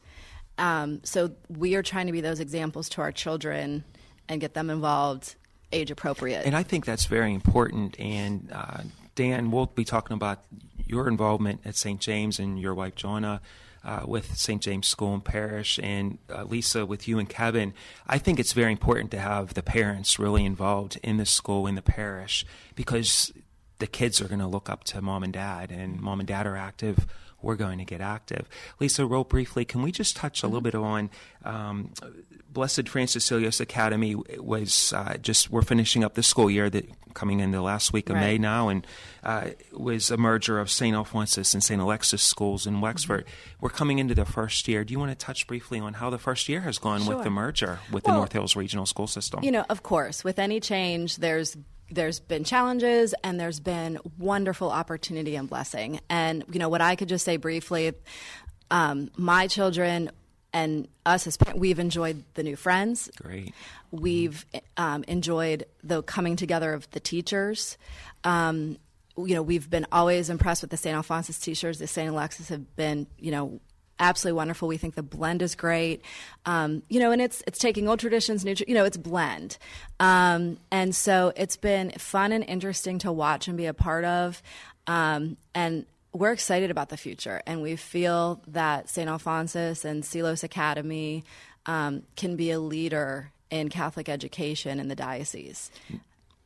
Um, 0.57 1.01
so 1.03 1.31
we 1.49 1.75
are 1.75 1.83
trying 1.83 2.07
to 2.07 2.11
be 2.11 2.21
those 2.21 2.39
examples 2.39 2.89
to 2.89 3.01
our 3.01 3.11
children 3.11 3.83
and 4.29 4.41
get 4.41 4.53
them 4.53 4.69
involved, 4.69 5.35
age 5.71 5.91
appropriate. 5.91 6.45
And 6.45 6.55
I 6.55 6.63
think 6.63 6.85
that's 6.85 7.05
very 7.05 7.33
important. 7.33 7.99
And 7.99 8.49
uh, 8.51 8.81
Dan, 9.15 9.51
we'll 9.51 9.67
be 9.67 9.85
talking 9.85 10.15
about 10.15 10.43
your 10.85 11.07
involvement 11.07 11.61
at 11.65 11.75
St. 11.75 11.99
James 11.99 12.39
and 12.39 12.59
your 12.59 12.73
wife 12.73 12.95
Joanna 12.95 13.41
uh, 13.83 14.01
with 14.05 14.35
St. 14.35 14.61
James 14.61 14.87
School 14.87 15.13
and 15.13 15.23
Parish, 15.23 15.79
and 15.81 16.17
uh, 16.33 16.43
Lisa 16.43 16.85
with 16.85 17.07
you 17.07 17.19
and 17.19 17.29
Kevin. 17.29 17.73
I 18.07 18.17
think 18.17 18.39
it's 18.39 18.53
very 18.53 18.71
important 18.71 19.11
to 19.11 19.19
have 19.19 19.53
the 19.53 19.61
parents 19.61 20.17
really 20.17 20.43
involved 20.43 20.99
in 21.03 21.17
the 21.17 21.25
school 21.25 21.67
in 21.67 21.75
the 21.75 21.83
parish 21.83 22.45
because 22.75 23.31
the 23.77 23.87
kids 23.87 24.21
are 24.21 24.27
going 24.27 24.39
to 24.39 24.47
look 24.47 24.69
up 24.69 24.83
to 24.85 25.01
mom 25.01 25.23
and 25.23 25.33
dad, 25.33 25.71
and 25.71 26.01
mom 26.01 26.19
and 26.19 26.27
dad 26.27 26.47
are 26.47 26.57
active. 26.57 27.05
We're 27.45 27.55
going 27.55 27.77
to 27.77 27.85
get 27.85 28.01
active. 28.01 28.49
Lisa, 28.79 29.05
real 29.05 29.23
briefly, 29.23 29.65
can 29.65 29.83
we 29.83 29.91
just 29.91 30.15
touch 30.15 30.41
a 30.41 30.47
little 30.47 30.61
bit 30.61 30.73
on 30.73 31.11
um, 31.43 31.93
Blessed 32.49 32.89
Francis 32.89 33.29
Seelos 33.29 33.61
Academy? 33.61 34.15
Was 34.39 34.91
uh, 34.93 35.17
just 35.21 35.51
we're 35.51 35.61
finishing 35.61 36.03
up 36.03 36.15
the 36.15 36.23
school 36.23 36.49
year 36.49 36.71
that 36.71 36.89
coming 37.13 37.39
in 37.39 37.51
the 37.51 37.61
last 37.61 37.93
week 37.93 38.09
of 38.09 38.15
Right. 38.15 38.21
May 38.21 38.37
now, 38.39 38.69
and 38.69 38.85
uh, 39.23 39.49
was 39.71 40.09
a 40.09 40.17
merger 40.17 40.59
of 40.59 40.71
St. 40.71 40.95
Alphonsus 40.95 41.53
and 41.53 41.63
St. 41.63 41.79
Alexis 41.79 42.21
schools 42.21 42.65
in 42.65 42.81
Wexford. 42.81 43.25
We're 43.61 43.69
coming 43.69 43.99
into 43.99 44.15
the 44.15 44.25
first 44.25 44.67
year. 44.67 44.83
Do 44.83 44.91
you 44.91 44.99
want 44.99 45.11
to 45.11 45.15
touch 45.15 45.45
briefly 45.45 45.79
on 45.79 45.93
how 45.93 46.09
the 46.09 46.17
first 46.17 46.49
year 46.49 46.61
has 46.61 46.79
gone 46.79 47.05
with 47.05 47.23
the 47.23 47.29
merger 47.29 47.79
with 47.91 48.05
the 48.05 48.11
North 48.11 48.33
Hills 48.33 48.55
Regional 48.55 48.87
School 48.87 49.07
System? 49.07 49.43
You 49.43 49.51
know, 49.51 49.65
of 49.69 49.83
course, 49.83 50.23
with 50.23 50.39
any 50.39 50.59
change, 50.59 51.17
there's 51.17 51.55
there's 51.89 52.19
been 52.19 52.43
challenges 52.43 53.13
and 53.23 53.39
there's 53.39 53.59
been 53.59 53.99
wonderful 54.17 54.69
opportunity 54.69 55.35
and 55.35 55.49
blessing. 55.49 55.99
And 56.09 56.43
you 56.51 56.59
know, 56.59 56.69
what 56.69 56.81
I 56.81 56.95
could 56.95 57.09
just 57.09 57.25
say 57.25 57.37
briefly, 57.37 57.93
um, 58.71 59.11
my 59.17 59.47
children 59.47 60.11
and 60.53 60.87
us 61.05 61.27
as 61.27 61.37
parents, 61.37 61.59
we've 61.59 61.79
enjoyed 61.79 62.23
the 62.33 62.43
new 62.43 62.55
friends. 62.55 63.11
Great. 63.21 63.53
We've 63.91 64.45
um, 64.77 65.03
enjoyed 65.07 65.65
the 65.83 66.01
coming 66.01 66.35
together 66.35 66.73
of 66.73 66.89
the 66.91 66.99
teachers. 66.99 67.77
Um, 68.23 68.77
you 69.17 69.35
know, 69.35 69.41
we've 69.41 69.69
been 69.69 69.85
always 69.91 70.29
impressed 70.29 70.61
with 70.61 70.71
the 70.71 70.77
St. 70.77 70.95
Alphonsus 70.95 71.39
teachers. 71.39 71.79
The 71.79 71.87
St. 71.87 72.09
Alexis 72.09 72.49
have 72.49 72.75
been, 72.75 73.07
you 73.17 73.31
know, 73.31 73.59
absolutely 73.99 74.37
wonderful. 74.37 74.67
We 74.67 74.77
think 74.77 74.95
the 74.95 75.03
blend 75.03 75.41
is 75.41 75.55
great. 75.55 76.01
Um, 76.45 76.83
you 76.89 76.99
know, 76.99 77.11
and 77.11 77.21
it's 77.21 77.43
it's 77.47 77.59
taking 77.59 77.87
old 77.87 77.99
traditions, 77.99 78.43
new, 78.45 78.55
you 78.67 78.73
know, 78.73 78.85
it's 78.85 78.97
blend. 78.97 79.57
Um, 79.99 80.57
and 80.71 80.95
so 80.95 81.33
it's 81.35 81.57
been 81.57 81.91
fun 81.91 82.31
and 82.31 82.43
interesting 82.43 82.99
to 82.99 83.11
watch 83.11 83.47
and 83.47 83.57
be 83.57 83.65
a 83.65 83.73
part 83.73 84.05
of. 84.05 84.41
Um, 84.87 85.37
and 85.53 85.85
we're 86.13 86.31
excited 86.31 86.71
about 86.71 86.89
the 86.89 86.97
future, 86.97 87.41
and 87.45 87.61
we 87.61 87.75
feel 87.75 88.41
that 88.47 88.89
St. 88.89 89.09
Alphonsus 89.09 89.83
and 89.83 90.03
Seelos 90.03 90.43
Academy 90.43 91.25
um, 91.65 92.03
can 92.15 92.35
be 92.35 92.51
a 92.51 92.59
leader 92.59 93.31
in 93.49 93.69
Catholic 93.69 94.07
education 94.07 94.79
in 94.79 94.87
the 94.87 94.95
diocese. 94.95 95.71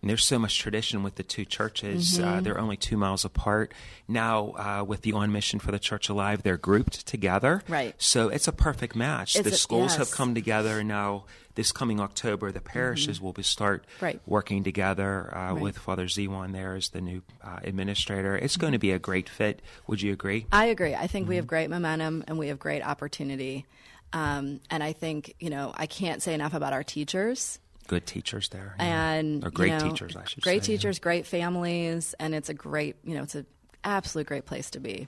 And 0.01 0.09
there's 0.09 0.23
so 0.23 0.39
much 0.39 0.57
tradition 0.57 1.03
with 1.03 1.15
the 1.15 1.23
two 1.23 1.43
churches. 1.43 2.17
Mm-hmm. 2.17 2.27
Uh, 2.27 2.39
they're 2.41 2.57
only 2.59 2.77
two 2.77 2.95
miles 2.95 3.25
apart. 3.25 3.73
Now, 4.07 4.51
uh, 4.53 4.83
with 4.87 5.01
the 5.01 5.11
On 5.11 5.29
Mission 5.31 5.59
for 5.59 5.71
the 5.73 5.79
Church 5.79 6.07
Alive, 6.07 6.41
they're 6.41 6.55
grouped 6.57 7.05
together. 7.05 7.63
Right. 7.67 7.93
So 7.97 8.29
it's 8.29 8.47
a 8.47 8.53
perfect 8.53 8.95
match. 8.95 9.33
The 9.33 9.51
schools 9.51 9.97
have 9.97 10.09
come 10.11 10.33
together. 10.33 10.85
Now, 10.85 11.25
this 11.55 11.73
coming 11.73 11.99
October, 11.99 12.49
the 12.53 12.61
parishes 12.61 13.19
will 13.19 13.33
be 13.33 13.43
start 13.43 13.85
Mm-hmm. 13.97 14.05
Right. 14.05 14.21
working 14.25 14.63
together 14.63 15.35
uh, 15.35 15.53
Right. 15.53 15.61
with 15.61 15.77
Father 15.77 16.05
Zewan 16.05 16.53
there 16.53 16.75
as 16.75 16.89
the 16.89 17.01
new 17.01 17.21
uh, 17.43 17.59
administrator. 17.63 18.37
It's 18.37 18.55
going 18.55 18.71
to 18.73 18.79
be 18.79 18.91
a 18.91 18.99
great 18.99 19.27
fit. 19.27 19.61
Would 19.87 20.01
you 20.01 20.13
agree? 20.13 20.45
I 20.51 20.67
agree. 20.67 20.95
I 20.95 21.07
think 21.07 21.27
we 21.27 21.33
Mm-hmm. 21.33 21.39
have 21.39 21.47
great 21.47 21.69
momentum 21.69 22.23
and 22.27 22.37
we 22.39 22.47
have 22.47 22.57
great 22.59 22.83
opportunity. 22.87 23.65
Um, 24.13 24.61
and 24.71 24.81
I 24.81 24.93
think, 24.93 25.35
you 25.39 25.49
know, 25.49 25.73
I 25.75 25.87
can't 25.87 26.23
say 26.23 26.33
enough 26.33 26.53
about 26.53 26.71
our 26.71 26.83
teachers. 26.83 27.59
Good 27.89 28.05
teachers 28.05 28.49
there. 28.49 28.75
yeah. 28.79 29.11
and 29.13 29.43
or 29.43 29.49
great 29.51 29.71
you 29.73 29.79
know, 29.79 29.89
teachers, 29.89 30.15
I 30.15 30.23
should 30.25 30.41
great 30.43 30.63
say. 30.63 30.71
yeah. 30.73 30.77
teachers, 30.77 30.99
great 30.99 31.25
families, 31.25 32.13
and 32.19 32.33
it's 32.35 32.47
a 32.49 32.53
great, 32.53 32.95
you 33.03 33.15
know, 33.15 33.23
it's 33.23 33.35
an 33.35 33.45
absolute 33.83 34.27
great 34.27 34.45
place 34.45 34.69
to 34.71 34.79
be. 34.79 35.07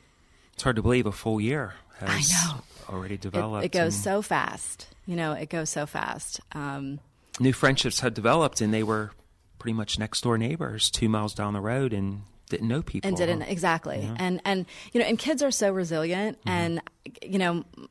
It's 0.54 0.64
hard 0.64 0.76
to 0.78 0.82
believe 0.82 1.06
a 1.06 1.12
full 1.12 1.40
year 1.40 1.74
has 2.00 2.32
know. 2.32 2.62
already 2.90 3.18
developed. 3.18 3.64
it 3.66 3.72
goes 3.72 3.96
so 3.96 4.22
fast, 4.22 4.88
you 5.06 5.16
know, 5.16 5.34
it 5.34 5.50
goes 5.50 5.70
so 5.70 5.86
fast. 5.86 6.42
Um, 6.54 7.00
new 7.40 7.54
friendships 7.54 8.00
had 8.02 8.14
developed 8.14 8.62
and 8.62 8.74
they 8.74 8.84
were 8.84 9.12
pretty 9.60 9.74
much 9.74 10.00
next 10.00 10.22
door 10.22 10.38
neighbors 10.38 10.90
two 10.90 11.08
miles 11.08 11.34
down 11.36 11.54
the 11.54 11.62
road 11.62 11.94
and 11.94 12.24
didn't 12.50 12.68
know 12.68 12.82
people 12.82 13.08
and 13.08 13.16
didn't 13.16 13.44
exactly 13.44 14.12
and 14.18 14.42
and 14.44 14.66
you 14.92 15.00
know 15.00 15.06
and 15.06 15.18
kids 15.18 15.42
are 15.42 15.52
so 15.52 15.72
resilient 15.72 16.38
Mm-hmm. 16.40 16.50
and 16.50 16.82
you 17.22 17.38
know 17.40 17.64
i- 17.80 17.86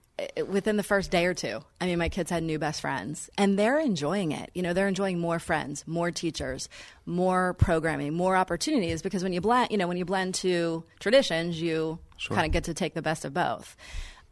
within 0.48 0.76
the 0.76 0.82
first 0.82 1.10
day 1.10 1.26
or 1.26 1.34
two 1.34 1.60
i 1.80 1.86
mean 1.86 1.98
my 1.98 2.08
kids 2.08 2.30
had 2.30 2.42
new 2.42 2.58
best 2.58 2.80
friends 2.80 3.30
and 3.38 3.58
they're 3.58 3.78
enjoying 3.78 4.32
it 4.32 4.50
you 4.54 4.62
know 4.62 4.72
they're 4.72 4.88
enjoying 4.88 5.18
more 5.18 5.38
friends 5.38 5.84
more 5.86 6.10
teachers 6.10 6.68
more 7.06 7.54
programming 7.54 8.14
more 8.14 8.36
opportunities 8.36 9.02
because 9.02 9.22
when 9.22 9.32
you 9.32 9.40
blend 9.40 9.70
you 9.70 9.78
know 9.78 9.86
when 9.88 9.96
you 9.96 10.04
blend 10.04 10.34
two 10.34 10.84
traditions 10.98 11.60
you 11.60 11.98
Sure. 12.16 12.34
kind 12.34 12.46
of 12.46 12.52
get 12.52 12.64
to 12.64 12.74
take 12.74 12.94
the 12.94 13.02
best 13.02 13.24
of 13.24 13.32
both 13.32 13.76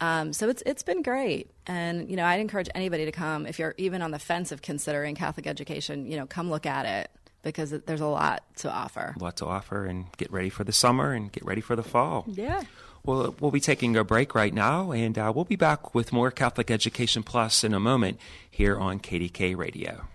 um, 0.00 0.32
so 0.32 0.48
it's 0.48 0.62
it's 0.64 0.84
been 0.84 1.02
great, 1.02 1.50
and 1.66 2.08
you 2.08 2.14
know 2.14 2.24
I'd 2.24 2.38
encourage 2.38 2.68
anybody 2.72 3.04
to 3.06 3.10
come 3.10 3.46
if 3.46 3.58
you're 3.58 3.74
even 3.78 4.00
on 4.00 4.12
the 4.12 4.18
fence 4.20 4.52
of 4.52 4.62
considering 4.62 5.16
Catholic 5.16 5.48
education. 5.48 6.06
You 6.06 6.18
know, 6.18 6.26
come 6.26 6.50
look 6.50 6.66
at 6.66 6.86
it 6.86 7.10
because 7.42 7.70
there's 7.70 8.00
a 8.00 8.06
lot 8.06 8.44
to 8.58 8.70
offer. 8.72 9.12
a 9.18 9.20
lot 9.24 9.38
to 9.38 9.46
offer 9.46 9.86
and 9.86 10.06
get 10.16 10.30
ready 10.30 10.50
for 10.50 10.62
the 10.62 10.70
summer 10.72 11.10
and 11.12 11.32
get 11.32 11.44
ready 11.44 11.60
for 11.60 11.74
the 11.74 11.82
fall 11.82 12.24
Yeah. 12.28 12.62
Well 13.04 13.34
we'll 13.40 13.50
be 13.50 13.60
taking 13.60 13.96
a 13.96 14.04
break 14.04 14.34
right 14.34 14.52
now 14.52 14.92
and 14.92 15.18
uh, 15.18 15.32
we'll 15.34 15.44
be 15.44 15.56
back 15.56 15.94
with 15.94 16.12
more 16.12 16.30
catholic 16.30 16.70
education 16.70 17.22
plus 17.22 17.64
in 17.64 17.72
a 17.72 17.80
moment 17.80 18.18
here 18.50 18.78
on 18.78 19.00
kdka 19.00 19.56
radio 19.56 20.08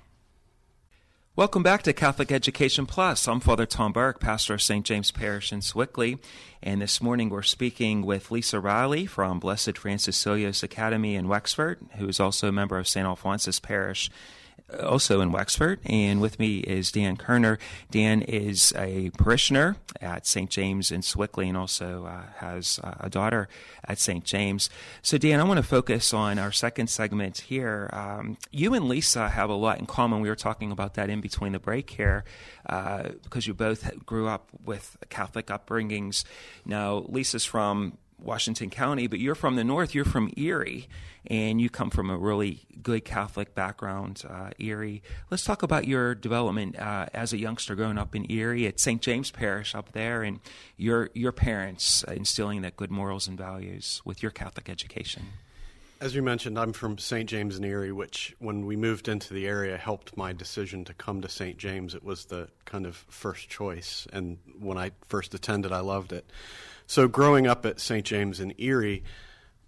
Welcome 1.35 1.63
back 1.63 1.81
to 1.81 1.93
Catholic 1.93 2.31
Education 2.31 2.85
Plus. 2.85 3.27
I'm 3.27 3.39
Father 3.39 3.65
Tom 3.65 3.91
Burke, 3.91 4.19
pastor 4.19 4.53
of 4.53 4.61
St. 4.61 4.85
James 4.85 5.09
Parish 5.09 5.51
in 5.51 5.61
Sewickley, 5.61 6.19
and 6.61 6.79
this 6.79 7.01
morning 7.01 7.29
we're 7.29 7.41
speaking 7.41 8.05
with 8.05 8.29
Lisa 8.29 8.59
Riley 8.59 9.07
from 9.07 9.39
Blessed 9.39 9.75
Francis 9.75 10.23
Seelos 10.23 10.61
Academy 10.61 11.15
in 11.15 11.27
Wexford, 11.27 11.79
who 11.97 12.07
is 12.07 12.19
also 12.19 12.49
a 12.49 12.51
member 12.51 12.77
of 12.77 12.87
St. 12.87 13.07
Alphonsus 13.07 13.59
Parish, 13.59 14.11
also 14.81 15.21
in 15.21 15.31
Wexford. 15.31 15.79
And 15.85 16.21
with 16.21 16.39
me 16.39 16.59
is 16.59 16.91
Dan 16.91 17.17
Kerner. 17.17 17.59
Dan 17.91 18.21
is 18.21 18.73
a 18.75 19.11
parishioner 19.11 19.77
at 20.01 20.25
St. 20.25 20.49
James 20.49 20.91
in 20.91 21.01
Sewickley 21.01 21.47
and 21.47 21.57
also 21.57 22.05
uh, 22.05 22.23
has 22.37 22.79
a 22.83 23.09
daughter 23.09 23.47
at 23.85 23.99
St. 23.99 24.23
James. 24.23 24.69
So, 25.01 25.17
Dan, 25.17 25.39
I 25.39 25.43
want 25.43 25.57
to 25.57 25.63
focus 25.63 26.13
on 26.13 26.39
our 26.39 26.51
second 26.51 26.87
segment 26.87 27.39
here. 27.39 27.89
Um, 27.93 28.37
you 28.51 28.73
and 28.73 28.87
Lisa 28.87 29.29
have 29.29 29.49
a 29.49 29.55
lot 29.55 29.79
in 29.79 29.85
common. 29.85 30.21
We 30.21 30.29
were 30.29 30.35
talking 30.35 30.71
about 30.71 30.95
that 30.95 31.09
in 31.09 31.21
between 31.21 31.51
the 31.51 31.59
break 31.59 31.89
here 31.91 32.23
uh, 32.67 33.09
because 33.23 33.47
you 33.47 33.53
both 33.53 34.05
grew 34.05 34.27
up 34.27 34.49
with 34.63 34.97
Catholic 35.09 35.47
upbringings. 35.47 36.23
Now, 36.65 37.05
Lisa's 37.07 37.45
from 37.45 37.97
Washington 38.19 38.69
County, 38.69 39.07
but 39.07 39.19
you're 39.19 39.35
from 39.35 39.55
the 39.55 39.63
north. 39.63 39.93
You're 39.93 40.05
from 40.05 40.31
Erie, 40.37 40.87
and 41.27 41.59
you 41.59 41.69
come 41.69 41.89
from 41.89 42.09
a 42.09 42.17
really 42.17 42.61
good 42.81 43.05
Catholic 43.05 43.53
background, 43.55 44.23
uh, 44.29 44.51
Erie. 44.59 45.01
Let's 45.29 45.43
talk 45.43 45.63
about 45.63 45.87
your 45.87 46.15
development 46.15 46.79
uh, 46.79 47.07
as 47.13 47.33
a 47.33 47.37
youngster 47.37 47.75
growing 47.75 47.97
up 47.97 48.15
in 48.15 48.29
Erie 48.31 48.67
at 48.67 48.79
St. 48.79 49.01
James 49.01 49.31
Parish 49.31 49.75
up 49.75 49.91
there, 49.91 50.23
and 50.23 50.39
your 50.77 51.09
your 51.13 51.31
parents 51.31 52.03
instilling 52.03 52.61
that 52.61 52.75
good 52.75 52.91
morals 52.91 53.27
and 53.27 53.37
values 53.37 54.01
with 54.05 54.21
your 54.21 54.31
Catholic 54.31 54.69
education. 54.69 55.23
As 56.03 56.13
you 56.13 56.21
mentioned, 56.21 56.59
I'm 56.59 56.73
from 56.73 56.97
St. 56.97 57.29
James 57.29 57.57
in 57.57 57.63
Erie, 57.63 57.93
which, 57.93 58.35
when 58.39 58.65
we 58.65 58.75
moved 58.75 59.07
into 59.07 59.33
the 59.33 59.47
area, 59.47 59.77
helped 59.77 60.17
my 60.17 60.33
decision 60.33 60.83
to 60.83 60.93
come 60.93 61.21
to 61.21 61.29
St. 61.29 61.57
James. 61.57 61.95
It 61.95 62.03
was 62.03 62.25
the 62.25 62.49
kind 62.65 62.85
of 62.85 62.97
first 63.07 63.47
choice, 63.47 64.05
and 64.11 64.37
when 64.59 64.77
I 64.77 64.91
first 65.07 65.33
attended, 65.33 65.71
I 65.71 65.79
loved 65.79 66.11
it. 66.11 66.29
So, 66.93 67.07
growing 67.07 67.47
up 67.47 67.65
at 67.65 67.79
St. 67.79 68.05
James 68.05 68.39
in 68.39 68.53
Erie, 68.59 69.03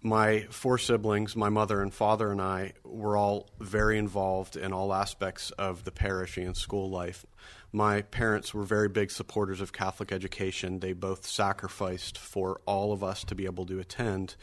my 0.00 0.42
four 0.48 0.78
siblings, 0.78 1.34
my 1.34 1.48
mother 1.48 1.82
and 1.82 1.92
father, 1.92 2.30
and 2.30 2.40
I 2.40 2.74
were 2.84 3.16
all 3.16 3.50
very 3.58 3.98
involved 3.98 4.54
in 4.54 4.72
all 4.72 4.94
aspects 4.94 5.50
of 5.50 5.82
the 5.82 5.90
parish 5.90 6.36
and 6.36 6.56
school 6.56 6.88
life. 6.88 7.26
My 7.72 8.02
parents 8.02 8.54
were 8.54 8.62
very 8.62 8.88
big 8.88 9.10
supporters 9.10 9.60
of 9.60 9.72
Catholic 9.72 10.12
education. 10.12 10.78
They 10.78 10.92
both 10.92 11.26
sacrificed 11.26 12.16
for 12.16 12.60
all 12.64 12.92
of 12.92 13.02
us 13.02 13.24
to 13.24 13.34
be 13.34 13.46
able 13.46 13.66
to 13.66 13.80
attend 13.80 14.36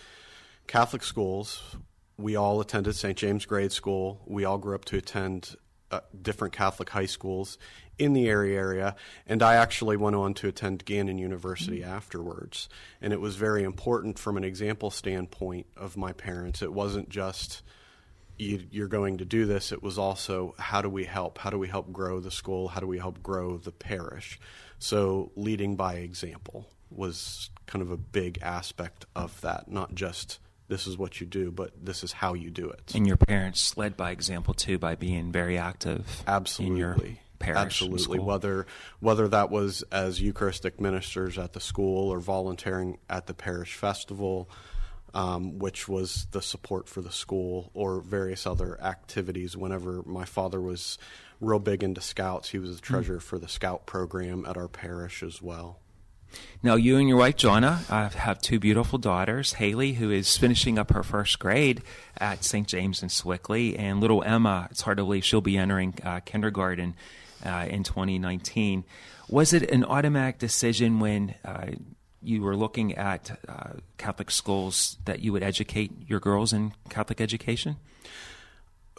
Catholic 0.67 1.03
schools. 1.03 1.77
We 2.17 2.35
all 2.35 2.59
attended 2.59 2.97
St. 2.97 3.17
James 3.17 3.45
Grade 3.45 3.71
School. 3.71 4.21
We 4.25 4.43
all 4.43 4.57
grew 4.57 4.75
up 4.75 4.83
to 4.85 4.97
attend 4.97 5.55
uh, 5.89 6.01
different 6.21 6.53
Catholic 6.53 6.89
high 6.89 7.05
schools 7.05 7.57
in 7.99 8.13
the 8.13 8.27
area 8.27 8.59
area, 8.59 8.95
and 9.27 9.43
I 9.43 9.55
actually 9.55 9.97
went 9.97 10.15
on 10.15 10.33
to 10.35 10.47
attend 10.47 10.85
Gannon 10.85 11.17
University 11.17 11.79
mm-hmm. 11.79 11.91
afterwards. 11.91 12.69
And 13.01 13.13
it 13.13 13.21
was 13.21 13.35
very 13.35 13.63
important 13.63 14.19
from 14.19 14.37
an 14.37 14.43
example 14.43 14.89
standpoint 14.89 15.67
of 15.77 15.97
my 15.97 16.13
parents. 16.13 16.61
It 16.61 16.73
wasn't 16.73 17.09
just 17.09 17.61
you, 18.37 18.63
you're 18.71 18.87
going 18.87 19.19
to 19.19 19.25
do 19.25 19.45
this. 19.45 19.71
It 19.71 19.83
was 19.83 19.97
also 19.97 20.55
how 20.57 20.81
do 20.81 20.89
we 20.89 21.05
help? 21.05 21.37
How 21.37 21.49
do 21.49 21.59
we 21.59 21.67
help 21.67 21.91
grow 21.91 22.19
the 22.19 22.31
school? 22.31 22.67
How 22.67 22.79
do 22.79 22.87
we 22.87 22.97
help 22.97 23.21
grow 23.21 23.57
the 23.57 23.71
parish? 23.71 24.39
So 24.79 25.31
leading 25.35 25.75
by 25.75 25.95
example 25.95 26.69
was 26.89 27.49
kind 27.65 27.81
of 27.81 27.91
a 27.91 27.97
big 27.97 28.39
aspect 28.41 29.05
of 29.15 29.39
that, 29.41 29.69
not 29.69 29.95
just 29.95 30.39
this 30.67 30.87
is 30.87 30.97
what 30.97 31.19
you 31.19 31.27
do, 31.27 31.51
but 31.51 31.71
this 31.83 32.03
is 32.03 32.11
how 32.11 32.33
you 32.33 32.49
do 32.49 32.69
it. 32.69 32.93
And 32.95 33.05
your 33.05 33.17
parents 33.17 33.77
led 33.77 33.95
by 33.97 34.11
example 34.11 34.53
too 34.53 34.77
by 34.77 34.95
being 34.95 35.31
very 35.31 35.57
active 35.57 36.23
Absolutely. 36.27 37.19
Parish. 37.43 37.81
Absolutely. 37.81 38.19
Whether 38.19 38.65
whether 38.99 39.27
that 39.27 39.49
was 39.49 39.83
as 39.91 40.21
Eucharistic 40.21 40.79
ministers 40.79 41.37
at 41.37 41.53
the 41.53 41.59
school 41.59 42.09
or 42.09 42.19
volunteering 42.19 42.97
at 43.09 43.27
the 43.27 43.33
parish 43.33 43.75
festival, 43.75 44.49
um, 45.13 45.59
which 45.59 45.87
was 45.87 46.27
the 46.31 46.41
support 46.41 46.87
for 46.87 47.01
the 47.01 47.11
school, 47.11 47.69
or 47.73 48.01
various 48.01 48.47
other 48.47 48.81
activities. 48.81 49.55
Whenever 49.57 50.01
my 50.05 50.25
father 50.25 50.61
was 50.61 50.97
real 51.43 51.59
big 51.59 51.83
into 51.83 52.01
scouts. 52.01 52.49
He 52.49 52.59
was 52.59 52.75
the 52.75 52.81
treasurer 52.81 53.19
for 53.19 53.37
the 53.37 53.47
scout 53.47 53.85
program 53.85 54.45
at 54.45 54.57
our 54.57 54.67
parish 54.67 55.21
as 55.21 55.41
well. 55.41 55.79
Now, 56.61 56.75
you 56.75 56.97
and 56.97 57.09
your 57.09 57.17
wife, 57.17 57.35
Jonna, 57.35 57.89
uh, 57.91 58.09
have 58.09 58.41
two 58.41 58.57
beautiful 58.57 58.97
daughters. 58.97 59.53
Haley, 59.53 59.93
who 59.93 60.11
is 60.11 60.37
finishing 60.37 60.79
up 60.79 60.91
her 60.91 61.03
first 61.03 61.37
grade 61.39 61.81
at 62.17 62.45
St. 62.45 62.67
James 62.67 63.03
in 63.03 63.09
Sewickley, 63.09 63.77
and 63.77 63.99
little 63.99 64.23
Emma, 64.23 64.67
it's 64.71 64.81
hard 64.81 64.97
to 64.97 65.03
believe 65.03 65.25
she'll 65.25 65.41
be 65.41 65.57
entering 65.57 65.93
uh, 66.03 66.21
kindergarten 66.21 66.95
uh, 67.45 67.67
in 67.69 67.83
2019. 67.83 68.85
Was 69.29 69.51
it 69.51 69.69
an 69.71 69.83
automatic 69.83 70.39
decision 70.39 70.99
when 70.99 71.35
uh, 71.43 71.71
you 72.21 72.41
were 72.41 72.55
looking 72.55 72.95
at 72.95 73.37
uh, 73.47 73.71
Catholic 73.97 74.31
schools 74.31 74.97
that 75.05 75.19
you 75.19 75.33
would 75.33 75.43
educate 75.43 75.91
your 76.07 76.19
girls 76.19 76.53
in 76.53 76.73
Catholic 76.89 77.19
education? 77.19 77.75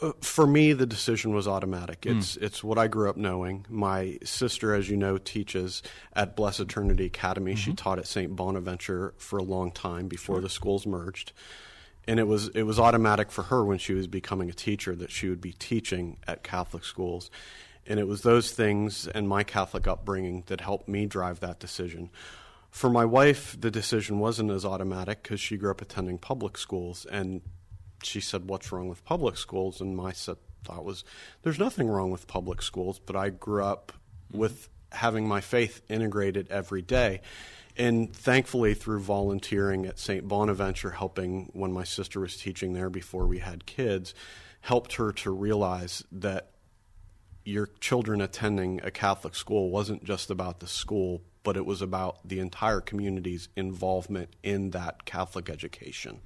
Uh, 0.02 0.12
for 0.20 0.46
me, 0.46 0.72
the 0.72 0.86
decision 0.86 1.34
was 1.34 1.46
automatic. 1.46 2.04
Hmm. 2.04 2.18
It's 2.18 2.36
mm. 2.36 2.42
it's 2.42 2.64
what 2.64 2.78
I 2.78 2.88
grew 2.88 3.08
up 3.08 3.16
knowing. 3.16 3.66
My 3.68 4.18
sister, 4.24 4.74
as 4.74 4.88
you 4.88 4.96
know, 4.96 5.18
teaches 5.18 5.82
at 6.14 6.36
Blessed 6.36 6.68
Trinity 6.68 7.06
Academy. 7.06 7.52
Mm-hmm. 7.52 7.60
She 7.60 7.74
taught 7.74 7.98
at 7.98 8.06
St. 8.06 8.34
Bonaventure 8.34 9.14
for 9.18 9.38
a 9.38 9.42
long 9.42 9.70
time 9.70 10.08
before 10.08 10.36
sure. 10.36 10.42
the 10.42 10.48
schools 10.48 10.86
merged, 10.86 11.32
and 12.08 12.18
it 12.18 12.26
was 12.26 12.48
it 12.48 12.64
was 12.64 12.80
automatic 12.80 13.30
for 13.30 13.44
her 13.44 13.64
when 13.64 13.78
she 13.78 13.94
was 13.94 14.06
becoming 14.06 14.50
a 14.50 14.54
teacher 14.54 14.96
that 14.96 15.10
she 15.10 15.28
would 15.28 15.40
be 15.40 15.52
teaching 15.52 16.18
at 16.26 16.42
Catholic 16.42 16.84
schools. 16.84 17.30
And 17.86 18.00
it 18.00 18.08
was 18.08 18.22
those 18.22 18.50
things 18.50 19.06
and 19.08 19.28
my 19.28 19.44
Catholic 19.44 19.86
upbringing 19.86 20.44
that 20.46 20.62
helped 20.62 20.88
me 20.88 21.04
drive 21.04 21.40
that 21.40 21.60
decision. 21.60 22.10
For 22.70 22.88
my 22.88 23.04
wife, 23.04 23.56
the 23.60 23.70
decision 23.70 24.18
wasn't 24.18 24.50
as 24.50 24.64
automatic 24.64 25.22
because 25.22 25.38
she 25.38 25.58
grew 25.58 25.70
up 25.70 25.82
attending 25.82 26.18
public 26.18 26.58
schools, 26.58 27.06
and 27.08 27.42
she 28.04 28.20
said, 28.20 28.48
"What's 28.48 28.72
wrong 28.72 28.88
with 28.88 29.04
public 29.04 29.36
schools?" 29.36 29.80
And 29.80 29.96
my 29.96 30.12
thought 30.12 30.84
was, 30.84 31.04
"There's 31.42 31.58
nothing 31.58 31.88
wrong 31.88 32.10
with 32.10 32.26
public 32.26 32.62
schools," 32.62 32.98
but 32.98 33.16
I 33.16 33.30
grew 33.30 33.64
up 33.64 33.92
mm-hmm. 34.28 34.38
with 34.38 34.68
having 34.92 35.26
my 35.26 35.40
faith 35.40 35.82
integrated 35.88 36.48
every 36.50 36.82
day. 36.82 37.20
And 37.76 38.14
thankfully, 38.14 38.74
through 38.74 39.00
volunteering 39.00 39.84
at 39.86 39.98
St. 39.98 40.28
Bonaventure, 40.28 40.92
helping 40.92 41.50
when 41.52 41.72
my 41.72 41.84
sister 41.84 42.20
was 42.20 42.36
teaching 42.36 42.72
there 42.72 42.90
before 42.90 43.26
we 43.26 43.38
had 43.38 43.66
kids, 43.66 44.14
helped 44.60 44.94
her 44.94 45.12
to 45.12 45.30
realize 45.30 46.04
that 46.12 46.50
your 47.44 47.66
children 47.80 48.20
attending 48.20 48.80
a 48.82 48.90
Catholic 48.90 49.34
school 49.34 49.70
wasn't 49.70 50.04
just 50.04 50.30
about 50.30 50.60
the 50.60 50.66
school, 50.66 51.22
but 51.42 51.56
it 51.56 51.66
was 51.66 51.82
about 51.82 52.26
the 52.26 52.38
entire 52.38 52.80
community's 52.80 53.48
involvement 53.56 54.30
in 54.42 54.70
that 54.70 55.04
Catholic 55.04 55.50
education. 55.50 56.20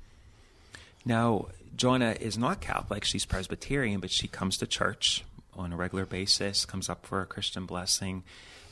Now, 1.09 1.47
Jonna 1.75 2.21
is 2.21 2.37
not 2.37 2.61
Catholic, 2.61 3.03
she's 3.03 3.25
Presbyterian, 3.25 3.99
but 3.99 4.11
she 4.11 4.29
comes 4.29 4.59
to 4.59 4.67
church 4.67 5.25
on 5.55 5.73
a 5.73 5.77
regular 5.77 6.05
basis, 6.05 6.67
comes 6.67 6.91
up 6.91 7.07
for 7.07 7.23
a 7.23 7.27
Christian 7.27 7.65
blessing. 7.65 8.25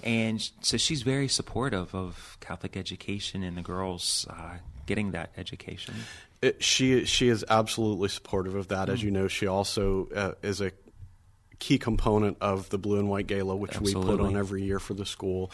And 0.05 0.47
so 0.61 0.77
she's 0.77 1.01
very 1.01 1.29
supportive 1.29 1.95
of 1.95 2.37
Catholic 2.41 2.77
education 2.77 3.43
and 3.43 3.57
the 3.57 3.63
girls 3.63 4.27
uh, 4.29 4.59
getting 4.85 5.13
that 5.13 5.31
education. 5.39 5.95
It, 6.43 6.63
she 6.63 7.07
she 7.07 7.29
is 7.29 7.43
absolutely 7.49 8.11
supportive 8.11 8.55
of 8.55 8.69
that. 8.69 8.89
Mm. 8.89 8.93
As 8.93 9.03
you 9.03 9.11
know, 9.11 9.29
she 9.29 9.47
also 9.47 10.09
uh, 10.15 10.33
is 10.43 10.61
a 10.61 10.73
key 11.59 11.79
component 11.79 12.37
of 12.41 12.69
the 12.71 12.79
Blue 12.79 12.99
and 12.99 13.09
White 13.09 13.27
Gala, 13.27 13.57
which 13.57 13.77
Absolutely. 13.77 14.11
we 14.11 14.17
put 14.17 14.27
on 14.27 14.37
every 14.37 14.63
year 14.63 14.79
for 14.79 14.95
the 14.95 15.07
school, 15.07 15.51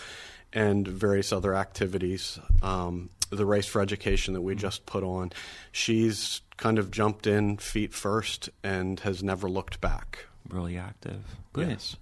and 0.53 0.87
various 0.87 1.33
other 1.33 1.55
activities. 1.55 2.39
Um, 2.63 3.11
the 3.31 3.47
Race 3.47 3.67
for 3.67 3.81
Education 3.81 4.35
that 4.35 4.43
we 4.43 4.53
mm-hmm. 4.53 4.61
just 4.61 4.85
put 4.87 5.03
on, 5.03 5.33
she's 5.71 6.43
kind 6.57 6.79
of 6.79 6.91
jumped 6.91 7.27
in 7.27 7.57
feet 7.57 7.93
first 7.93 8.51
and 8.63 9.01
has 9.01 9.23
never 9.23 9.49
looked 9.49 9.81
back. 9.81 10.27
Really 10.49 10.77
active. 10.77 11.25
Good. 11.53 11.69
Yes. 11.69 11.97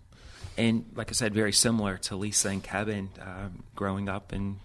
And 0.57 0.85
like 0.95 1.09
I 1.11 1.13
said, 1.13 1.33
very 1.33 1.53
similar 1.53 1.97
to 1.99 2.17
Lisa 2.17 2.49
and 2.49 2.63
Kevin, 2.63 3.11
uh, 3.21 3.49
growing 3.77 4.09
up 4.09 4.33
and 4.33 4.59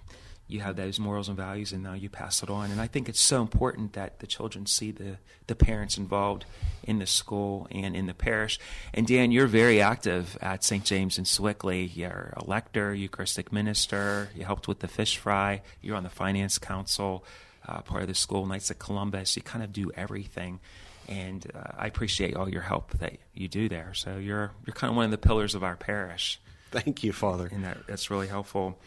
you 0.47 0.59
have 0.59 0.75
those 0.75 0.99
morals 0.99 1.27
and 1.27 1.37
values 1.37 1.71
and 1.71 1.81
now 1.81 1.93
you 1.93 2.09
pass 2.09 2.43
it 2.43 2.49
on. 2.49 2.71
And 2.71 2.79
i 2.79 2.87
think 2.87 3.09
it's 3.09 3.19
so 3.19 3.41
important 3.41 3.93
that 3.93 4.19
the 4.19 4.27
children 4.27 4.65
see 4.65 4.91
the, 4.91 5.17
the 5.47 5.55
parents 5.55 5.97
involved 5.97 6.45
in 6.83 6.99
the 6.99 7.07
school 7.07 7.67
and 7.71 7.95
in 7.95 8.05
the 8.05 8.13
parish. 8.13 8.59
And 8.93 9.07
dan 9.07 9.31
you're 9.31 9.47
very 9.47 9.81
active 9.81 10.37
at 10.41 10.63
st 10.63 10.83
james 10.85 11.17
in 11.17 11.25
sewickley. 11.25 11.89
You're 11.95 12.33
a 12.37 12.43
lector 12.45 12.93
eucharistic 12.93 13.51
minister 13.51 14.29
you 14.35 14.45
helped 14.45 14.67
with 14.67 14.79
the 14.79 14.87
fish 14.87 15.17
fry 15.17 15.61
you're 15.81 15.95
on 15.95 16.03
the 16.03 16.09
finance 16.09 16.57
council 16.57 17.25
uh, 17.67 17.81
part 17.81 18.01
of 18.03 18.07
the 18.07 18.15
school 18.15 18.45
knights 18.45 18.69
of 18.69 18.79
columbus. 18.79 19.35
You 19.35 19.41
kind 19.41 19.63
of 19.63 19.73
do 19.73 19.91
everything. 19.95 20.59
And 21.07 21.45
uh, 21.53 21.71
i 21.77 21.87
appreciate 21.87 22.35
all 22.35 22.49
your 22.49 22.61
help 22.61 22.97
that 22.99 23.17
you 23.33 23.47
do 23.47 23.69
there. 23.69 23.93
So 23.93 24.17
you're 24.17 24.51
you're 24.65 24.73
kind 24.73 24.89
of 24.91 24.95
one 24.95 25.05
of 25.05 25.11
the 25.11 25.17
pillars 25.17 25.55
of 25.55 25.63
our 25.63 25.75
parish 25.75 26.39
Thank 26.71 27.03
you, 27.03 27.13
Father. 27.13 27.49
And 27.51 27.63
that, 27.63 27.87
that's 27.87 28.09
really 28.09 28.27
helpful. 28.27 28.77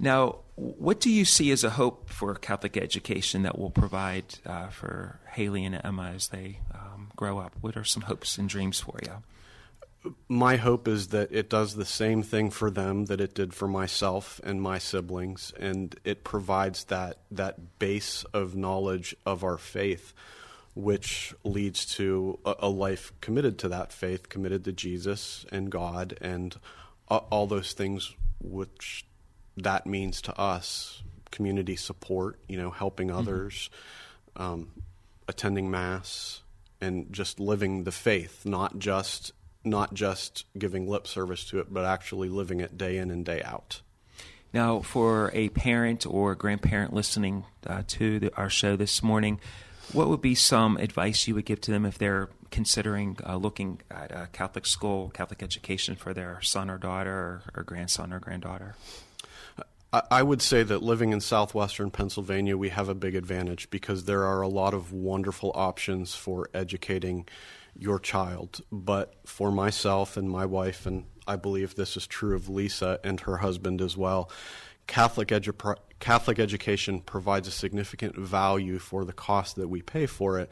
Now, 0.00 0.36
what 0.56 1.00
do 1.00 1.10
you 1.10 1.24
see 1.24 1.50
as 1.50 1.64
a 1.64 1.70
hope 1.70 2.10
for 2.10 2.34
Catholic 2.34 2.76
education 2.76 3.42
that 3.42 3.58
will 3.58 3.70
provide 3.70 4.24
uh, 4.46 4.68
for 4.68 5.20
Haley 5.32 5.64
and 5.64 5.80
Emma 5.84 6.12
as 6.14 6.28
they 6.28 6.60
um, 6.74 7.10
grow 7.14 7.38
up? 7.38 7.52
What 7.60 7.76
are 7.76 7.84
some 7.84 8.02
hopes 8.02 8.38
and 8.38 8.48
dreams 8.48 8.80
for 8.80 8.98
you? 9.02 9.22
My 10.28 10.56
hope 10.56 10.88
is 10.88 11.08
that 11.08 11.32
it 11.32 11.50
does 11.50 11.74
the 11.74 11.84
same 11.84 12.22
thing 12.22 12.50
for 12.50 12.70
them 12.70 13.06
that 13.06 13.20
it 13.20 13.34
did 13.34 13.52
for 13.52 13.66
myself 13.66 14.40
and 14.44 14.62
my 14.62 14.78
siblings, 14.78 15.52
and 15.58 15.98
it 16.04 16.22
provides 16.24 16.84
that 16.84 17.18
that 17.30 17.78
base 17.78 18.24
of 18.32 18.54
knowledge 18.54 19.16
of 19.26 19.42
our 19.42 19.58
faith, 19.58 20.14
which 20.74 21.34
leads 21.42 21.84
to 21.96 22.38
a, 22.44 22.54
a 22.60 22.68
life 22.68 23.12
committed 23.20 23.58
to 23.58 23.68
that 23.68 23.92
faith, 23.92 24.28
committed 24.28 24.64
to 24.64 24.72
Jesus 24.72 25.44
and 25.50 25.70
God 25.70 26.16
and 26.20 26.56
all 27.08 27.46
those 27.46 27.72
things 27.72 28.14
which 28.40 29.06
that 29.56 29.86
means 29.86 30.20
to 30.22 30.38
us 30.38 31.02
community 31.30 31.76
support 31.76 32.38
you 32.48 32.56
know 32.56 32.70
helping 32.70 33.08
mm-hmm. 33.08 33.18
others 33.18 33.70
mm-hmm. 34.36 34.42
um, 34.42 34.68
attending 35.28 35.70
mass 35.70 36.42
and 36.80 37.12
just 37.12 37.40
living 37.40 37.84
the 37.84 37.92
faith 37.92 38.44
not 38.44 38.78
just 38.78 39.32
not 39.64 39.94
just 39.94 40.44
giving 40.58 40.88
lip 40.88 41.06
service 41.06 41.44
to 41.44 41.58
it 41.58 41.72
but 41.72 41.84
actually 41.84 42.28
living 42.28 42.60
it 42.60 42.78
day 42.78 42.98
in 42.98 43.10
and 43.10 43.24
day 43.24 43.42
out 43.42 43.80
now 44.52 44.80
for 44.80 45.30
a 45.34 45.48
parent 45.50 46.06
or 46.06 46.34
grandparent 46.34 46.92
listening 46.92 47.44
uh, 47.66 47.82
to 47.86 48.18
the, 48.20 48.34
our 48.36 48.50
show 48.50 48.76
this 48.76 49.02
morning 49.02 49.40
what 49.92 50.08
would 50.08 50.20
be 50.20 50.34
some 50.34 50.76
advice 50.76 51.26
you 51.26 51.34
would 51.34 51.44
give 51.44 51.60
to 51.62 51.70
them 51.70 51.84
if 51.84 51.98
they're 51.98 52.28
considering 52.50 53.18
uh, 53.26 53.36
looking 53.36 53.80
at 53.90 54.10
a 54.10 54.28
Catholic 54.32 54.66
school, 54.66 55.10
Catholic 55.10 55.42
education 55.42 55.96
for 55.96 56.12
their 56.12 56.40
son 56.42 56.70
or 56.70 56.78
daughter 56.78 57.12
or, 57.12 57.42
or 57.54 57.62
grandson 57.62 58.12
or 58.12 58.20
granddaughter? 58.20 58.74
I 60.10 60.22
would 60.22 60.42
say 60.42 60.62
that 60.62 60.82
living 60.82 61.12
in 61.12 61.20
southwestern 61.20 61.90
Pennsylvania, 61.90 62.56
we 62.56 62.68
have 62.68 62.88
a 62.88 62.94
big 62.94 63.14
advantage 63.14 63.70
because 63.70 64.04
there 64.04 64.24
are 64.24 64.42
a 64.42 64.48
lot 64.48 64.74
of 64.74 64.92
wonderful 64.92 65.52
options 65.54 66.14
for 66.14 66.50
educating 66.52 67.26
your 67.78 67.98
child. 67.98 68.60
But 68.70 69.14
for 69.24 69.50
myself 69.50 70.16
and 70.16 70.28
my 70.28 70.44
wife, 70.44 70.86
and 70.86 71.04
I 71.26 71.36
believe 71.36 71.76
this 71.76 71.96
is 71.96 72.06
true 72.06 72.34
of 72.34 72.48
Lisa 72.48 72.98
and 73.04 73.20
her 73.20 73.38
husband 73.38 73.80
as 73.80 73.96
well, 73.96 74.30
Catholic, 74.86 75.28
edu- 75.28 75.76
Catholic 76.00 76.38
education 76.38 77.00
provides 77.00 77.48
a 77.48 77.50
significant 77.50 78.16
value 78.16 78.78
for 78.78 79.04
the 79.04 79.12
cost 79.12 79.56
that 79.56 79.68
we 79.68 79.82
pay 79.82 80.06
for 80.06 80.38
it 80.38 80.50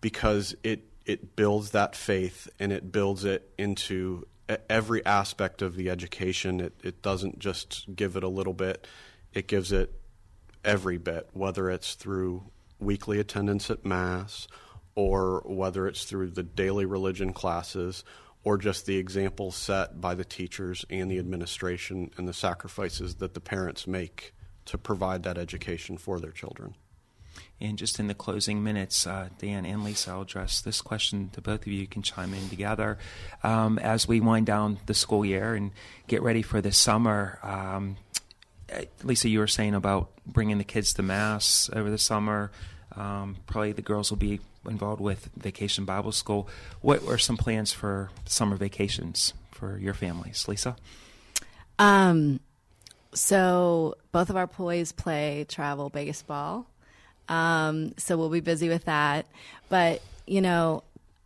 because 0.00 0.54
it 0.62 0.84
it 1.06 1.36
builds 1.36 1.70
that 1.70 1.94
faith 1.94 2.48
and 2.58 2.72
it 2.72 2.90
builds 2.90 3.24
it 3.24 3.52
into 3.58 4.26
every 4.68 5.04
aspect 5.04 5.62
of 5.62 5.76
the 5.76 5.90
education. 5.90 6.60
It 6.60 6.74
it 6.82 7.02
doesn't 7.02 7.38
just 7.38 7.94
give 7.94 8.16
it 8.16 8.24
a 8.24 8.28
little 8.28 8.54
bit; 8.54 8.86
it 9.32 9.46
gives 9.46 9.70
it 9.72 9.92
every 10.64 10.98
bit, 10.98 11.28
whether 11.32 11.70
it's 11.70 11.94
through 11.94 12.44
weekly 12.80 13.20
attendance 13.20 13.70
at 13.70 13.84
mass 13.84 14.48
or 14.94 15.42
whether 15.46 15.86
it's 15.86 16.04
through 16.04 16.30
the 16.30 16.42
daily 16.42 16.84
religion 16.84 17.32
classes 17.32 18.04
or 18.44 18.58
just 18.58 18.86
the 18.86 18.96
example 18.96 19.50
set 19.50 20.00
by 20.00 20.14
the 20.14 20.24
teachers 20.24 20.84
and 20.90 21.10
the 21.10 21.18
administration 21.18 22.10
and 22.16 22.28
the 22.28 22.32
sacrifices 22.32 23.16
that 23.16 23.34
the 23.34 23.40
parents 23.40 23.86
make 23.86 24.34
to 24.66 24.78
provide 24.78 25.22
that 25.24 25.38
education 25.38 25.98
for 25.98 26.20
their 26.20 26.30
children. 26.30 26.74
And 27.60 27.78
just 27.78 27.98
in 27.98 28.06
the 28.06 28.14
closing 28.14 28.62
minutes, 28.62 29.06
uh, 29.06 29.28
Dan 29.38 29.64
and 29.64 29.84
Lisa, 29.84 30.10
I'll 30.10 30.22
address 30.22 30.60
this 30.60 30.80
question 30.80 31.30
to 31.30 31.40
both 31.40 31.62
of 31.62 31.68
you. 31.68 31.80
You 31.80 31.86
can 31.86 32.02
chime 32.02 32.34
in 32.34 32.48
together. 32.48 32.98
Um, 33.42 33.78
as 33.78 34.06
we 34.06 34.20
wind 34.20 34.46
down 34.46 34.78
the 34.86 34.94
school 34.94 35.24
year 35.24 35.54
and 35.54 35.72
get 36.06 36.22
ready 36.22 36.42
for 36.42 36.60
the 36.60 36.72
summer, 36.72 37.38
um, 37.42 37.96
Lisa, 39.02 39.28
you 39.28 39.38
were 39.38 39.46
saying 39.46 39.74
about 39.74 40.10
bringing 40.26 40.58
the 40.58 40.64
kids 40.64 40.92
to 40.94 41.02
Mass 41.02 41.70
over 41.72 41.90
the 41.90 41.98
summer. 41.98 42.50
Um, 42.96 43.36
probably 43.46 43.72
the 43.72 43.82
girls 43.82 44.10
will 44.10 44.18
be 44.18 44.40
involved 44.68 45.00
with 45.00 45.30
Vacation 45.36 45.84
Bible 45.84 46.12
School. 46.12 46.48
What 46.80 47.06
are 47.06 47.18
some 47.18 47.36
plans 47.36 47.72
for 47.72 48.10
summer 48.26 48.56
vacations 48.56 49.34
for 49.50 49.78
your 49.78 49.94
families, 49.94 50.46
Lisa? 50.48 50.76
Um, 51.78 52.40
so 53.14 53.96
both 54.12 54.30
of 54.30 54.36
our 54.36 54.46
boys 54.46 54.92
play 54.92 55.46
travel 55.48 55.88
baseball. 55.90 56.66
Um, 57.28 57.94
so 57.96 58.16
we'll 58.16 58.28
be 58.28 58.40
busy 58.40 58.68
with 58.68 58.84
that. 58.84 59.26
But, 59.68 60.02
you 60.26 60.40
know, 60.40 60.82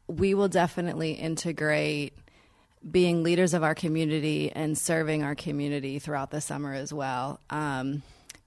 we 0.07 0.35
will 0.35 0.49
definitely 0.49 1.13
integrate 1.13 2.13
being 2.89 3.23
leaders 3.23 3.55
of 3.55 3.65
our 3.65 3.75
community 3.75 4.53
and 4.53 4.79
serving 4.79 5.23
our 5.23 5.35
community 5.35 5.99
throughout 5.99 6.31
the 6.31 6.41
summer 6.41 6.73
as 6.73 6.93
well. 6.93 7.41
Um, 7.51 8.03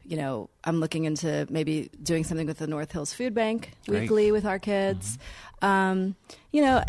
you 0.05 0.17
know, 0.17 0.49
I'm 0.63 0.79
looking 0.79 1.05
into 1.05 1.45
maybe 1.49 1.89
doing 2.01 2.23
something 2.23 2.47
with 2.47 2.57
the 2.57 2.67
North 2.67 2.91
Hills 2.91 3.13
Food 3.13 3.33
Bank 3.33 3.71
Great. 3.87 4.01
weekly 4.01 4.31
with 4.31 4.45
our 4.45 4.57
kids. 4.57 5.19
Um, 5.61 6.15
you 6.51 6.61
know, 6.61 6.83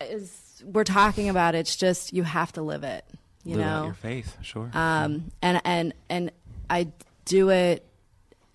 as 0.00 0.62
we're 0.64 0.84
talking 0.84 1.28
about, 1.28 1.54
it's 1.54 1.76
just 1.76 2.12
you 2.12 2.22
have 2.22 2.52
to 2.52 2.62
live 2.62 2.84
it. 2.84 3.04
You 3.44 3.56
Live 3.56 3.66
out 3.66 3.78
know, 3.80 3.84
your 3.86 3.94
faith, 3.94 4.36
sure. 4.42 4.70
um, 4.74 5.30
and 5.40 5.60
and 5.64 5.94
and 6.10 6.30
I 6.68 6.88
do 7.24 7.48
it, 7.48 7.86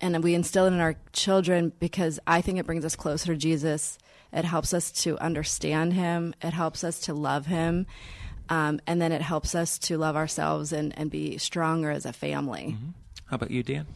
and 0.00 0.22
we 0.22 0.34
instill 0.34 0.66
it 0.66 0.72
in 0.72 0.80
our 0.80 0.94
children 1.12 1.72
because 1.80 2.20
I 2.26 2.40
think 2.40 2.58
it 2.58 2.66
brings 2.66 2.84
us 2.84 2.94
closer 2.94 3.32
to 3.32 3.36
Jesus. 3.36 3.98
It 4.32 4.44
helps 4.44 4.72
us 4.72 4.92
to 5.02 5.18
understand 5.18 5.92
Him. 5.94 6.34
It 6.40 6.52
helps 6.52 6.84
us 6.84 7.00
to 7.00 7.14
love 7.14 7.46
Him, 7.46 7.86
um, 8.48 8.80
and 8.86 9.02
then 9.02 9.10
it 9.10 9.22
helps 9.22 9.54
us 9.54 9.78
to 9.80 9.98
love 9.98 10.14
ourselves 10.14 10.72
and 10.72 10.96
and 10.96 11.10
be 11.10 11.36
stronger 11.38 11.90
as 11.90 12.06
a 12.06 12.12
family. 12.12 12.76
How 13.26 13.34
about 13.34 13.50
you, 13.50 13.64
Dan? 13.64 13.86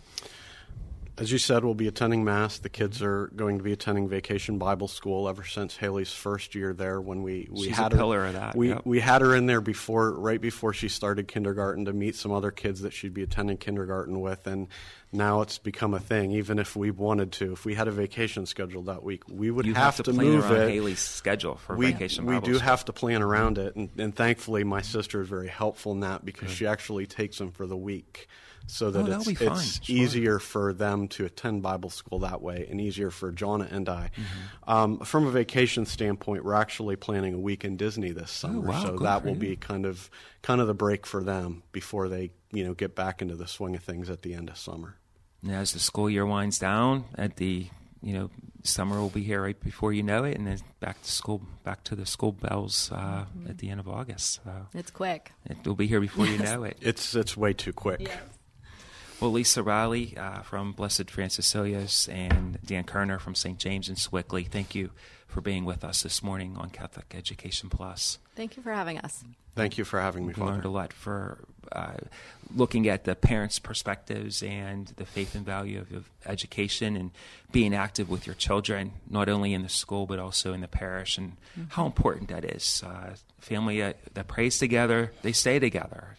As 1.20 1.30
you 1.30 1.36
said, 1.36 1.66
we'll 1.66 1.74
be 1.74 1.86
attending 1.86 2.24
Mass. 2.24 2.58
The 2.58 2.70
kids 2.70 3.02
are 3.02 3.26
going 3.36 3.58
to 3.58 3.62
be 3.62 3.72
attending 3.72 4.08
Vacation 4.08 4.56
Bible 4.56 4.88
School 4.88 5.28
ever 5.28 5.44
since 5.44 5.76
Haley's 5.76 6.12
first 6.12 6.54
year 6.54 6.72
there. 6.72 6.98
When 6.98 7.22
we, 7.22 7.46
we 7.50 7.66
She's 7.66 7.76
had 7.76 7.92
a 7.92 7.96
her, 7.96 8.00
pillar 8.00 8.24
of 8.24 8.32
that, 8.32 8.56
We 8.56 8.70
yep. 8.70 8.86
we 8.86 9.00
had 9.00 9.20
her 9.20 9.36
in 9.36 9.44
there 9.44 9.60
before, 9.60 10.12
right 10.12 10.40
before 10.40 10.72
she 10.72 10.88
started 10.88 11.28
kindergarten, 11.28 11.84
to 11.84 11.92
meet 11.92 12.16
some 12.16 12.32
other 12.32 12.50
kids 12.50 12.80
that 12.80 12.94
she'd 12.94 13.12
be 13.12 13.22
attending 13.22 13.58
kindergarten 13.58 14.20
with, 14.20 14.46
and 14.46 14.68
now 15.12 15.42
it's 15.42 15.58
become 15.58 15.92
a 15.92 16.00
thing. 16.00 16.32
Even 16.32 16.58
if 16.58 16.74
we 16.74 16.90
wanted 16.90 17.32
to, 17.32 17.52
if 17.52 17.66
we 17.66 17.74
had 17.74 17.86
a 17.86 17.92
vacation 17.92 18.46
scheduled 18.46 18.86
that 18.86 19.02
week, 19.02 19.22
we 19.28 19.50
would 19.50 19.66
have, 19.66 19.76
have, 19.76 19.96
to, 19.96 20.14
plan 20.14 20.26
move 20.26 20.50
it. 20.50 20.70
Haley's 20.70 21.00
schedule 21.00 21.56
for 21.56 21.76
we, 21.76 21.92
vacation. 21.92 22.24
we 22.24 22.36
Bible 22.36 22.46
do 22.46 22.54
school. 22.54 22.66
have 22.66 22.84
to 22.86 22.94
plan 22.94 23.20
around 23.20 23.58
it, 23.58 23.76
and, 23.76 23.90
and 23.98 24.16
thankfully, 24.16 24.64
my 24.64 24.80
sister 24.80 25.20
is 25.20 25.28
very 25.28 25.48
helpful 25.48 25.92
in 25.92 26.00
that 26.00 26.24
because 26.24 26.50
she 26.50 26.66
actually 26.66 27.04
takes 27.06 27.36
them 27.36 27.50
for 27.50 27.66
the 27.66 27.76
week, 27.76 28.26
so 28.66 28.90
that 28.90 29.08
Oh, 29.08 29.12
it's, 29.20 29.26
be 29.26 29.32
it's 29.44 29.84
sure. 29.84 29.96
easier 29.96 30.38
for 30.38 30.72
them 30.72 31.08
to 31.08 31.24
attend 31.24 31.62
Bible 31.62 31.90
school 31.90 32.20
that 32.20 32.40
way, 32.42 32.66
and 32.70 32.80
easier 32.80 33.10
for 33.10 33.32
Jonna 33.32 33.70
and 33.72 33.88
I. 33.88 34.10
Mm-hmm. 34.14 34.70
Um, 34.70 34.98
from 35.00 35.26
a 35.26 35.30
vacation 35.30 35.86
standpoint, 35.86 36.44
we're 36.44 36.54
actually 36.54 36.96
planning 36.96 37.34
a 37.34 37.38
week 37.38 37.64
in 37.64 37.76
Disney 37.76 38.12
this 38.12 38.30
summer, 38.30 38.68
Oh, 38.68 38.70
wow, 38.70 38.84
so 38.84 38.96
that 38.98 39.24
will 39.24 39.32
you. 39.34 39.38
be 39.38 39.56
kind 39.56 39.86
of 39.86 40.10
kind 40.42 40.60
of 40.60 40.66
the 40.66 40.74
break 40.74 41.06
for 41.06 41.22
them 41.22 41.62
before 41.72 42.08
they 42.08 42.30
you 42.52 42.64
know 42.64 42.74
get 42.74 42.94
back 42.94 43.20
into 43.22 43.36
the 43.36 43.46
swing 43.46 43.74
of 43.76 43.82
things 43.82 44.08
at 44.10 44.22
the 44.22 44.34
end 44.34 44.48
of 44.48 44.56
summer. 44.58 44.96
And 45.42 45.52
as 45.52 45.72
the 45.72 45.78
school 45.78 46.08
year 46.10 46.26
winds 46.26 46.58
down, 46.58 47.04
at 47.16 47.36
the 47.36 47.66
you 48.02 48.12
know 48.14 48.30
summer 48.62 49.00
will 49.00 49.08
be 49.10 49.22
here 49.22 49.42
right 49.42 49.58
before 49.58 49.92
you 49.92 50.02
know 50.02 50.24
it, 50.24 50.36
and 50.36 50.46
then 50.46 50.58
back 50.80 51.02
to 51.02 51.10
school, 51.10 51.40
back 51.64 51.82
to 51.84 51.94
the 51.96 52.04
school 52.06 52.32
bells 52.32 52.90
uh, 52.92 53.24
at 53.48 53.56
the 53.58 53.70
end 53.70 53.80
of 53.80 53.88
August. 53.88 54.40
So 54.44 54.66
It's 54.74 54.90
quick. 54.90 55.32
it 55.46 55.66
will 55.66 55.74
be 55.74 55.86
here 55.86 56.00
before 56.00 56.26
you 56.26 56.38
know 56.38 56.64
it. 56.64 56.76
It's 56.82 57.14
it's 57.14 57.36
way 57.36 57.52
too 57.54 57.72
quick. 57.72 58.10
Well, 59.20 59.32
Lisa 59.32 59.62
Riley 59.62 60.16
uh, 60.16 60.40
from 60.40 60.72
Blessed 60.72 61.10
Francis 61.10 61.52
Seelos 61.52 62.08
and 62.12 62.58
Dan 62.64 62.84
Kerner 62.84 63.18
from 63.18 63.34
St. 63.34 63.58
James 63.58 63.90
in 63.90 63.96
Sewickley, 63.96 64.44
thank 64.44 64.74
you 64.74 64.90
for 65.28 65.42
being 65.42 65.66
with 65.66 65.84
us 65.84 66.02
this 66.02 66.22
morning 66.22 66.56
on 66.56 66.70
Catholic 66.70 67.14
Education 67.14 67.68
Plus. 67.68 68.18
Thank 68.34 68.56
you 68.56 68.62
for 68.62 68.72
having 68.72 68.98
us. 68.98 69.22
Thank 69.54 69.76
you 69.76 69.84
for 69.84 70.00
having 70.00 70.26
me, 70.26 70.32
We 70.34 70.42
learned 70.42 70.62
Father. 70.62 70.68
a 70.68 70.70
lot 70.70 70.92
for 70.94 71.38
uh, 71.70 71.98
looking 72.54 72.88
at 72.88 73.04
the 73.04 73.14
parents' 73.14 73.58
perspectives 73.58 74.42
and 74.42 74.86
the 74.96 75.04
faith 75.04 75.34
and 75.34 75.44
value 75.44 75.80
of, 75.80 75.92
of 75.92 76.08
education 76.24 76.96
and 76.96 77.10
being 77.52 77.74
active 77.74 78.08
with 78.08 78.26
your 78.26 78.34
children, 78.34 78.92
not 79.08 79.28
only 79.28 79.52
in 79.52 79.62
the 79.62 79.68
school 79.68 80.06
but 80.06 80.18
also 80.18 80.54
in 80.54 80.62
the 80.62 80.68
parish, 80.68 81.18
and 81.18 81.36
how 81.68 81.84
important 81.84 82.30
that 82.30 82.44
is. 82.44 82.82
Uh, 82.84 83.14
family 83.38 83.82
uh, 83.82 83.92
that 84.14 84.28
prays 84.28 84.58
together, 84.58 85.12
they 85.20 85.32
stay 85.32 85.58
together. 85.58 86.16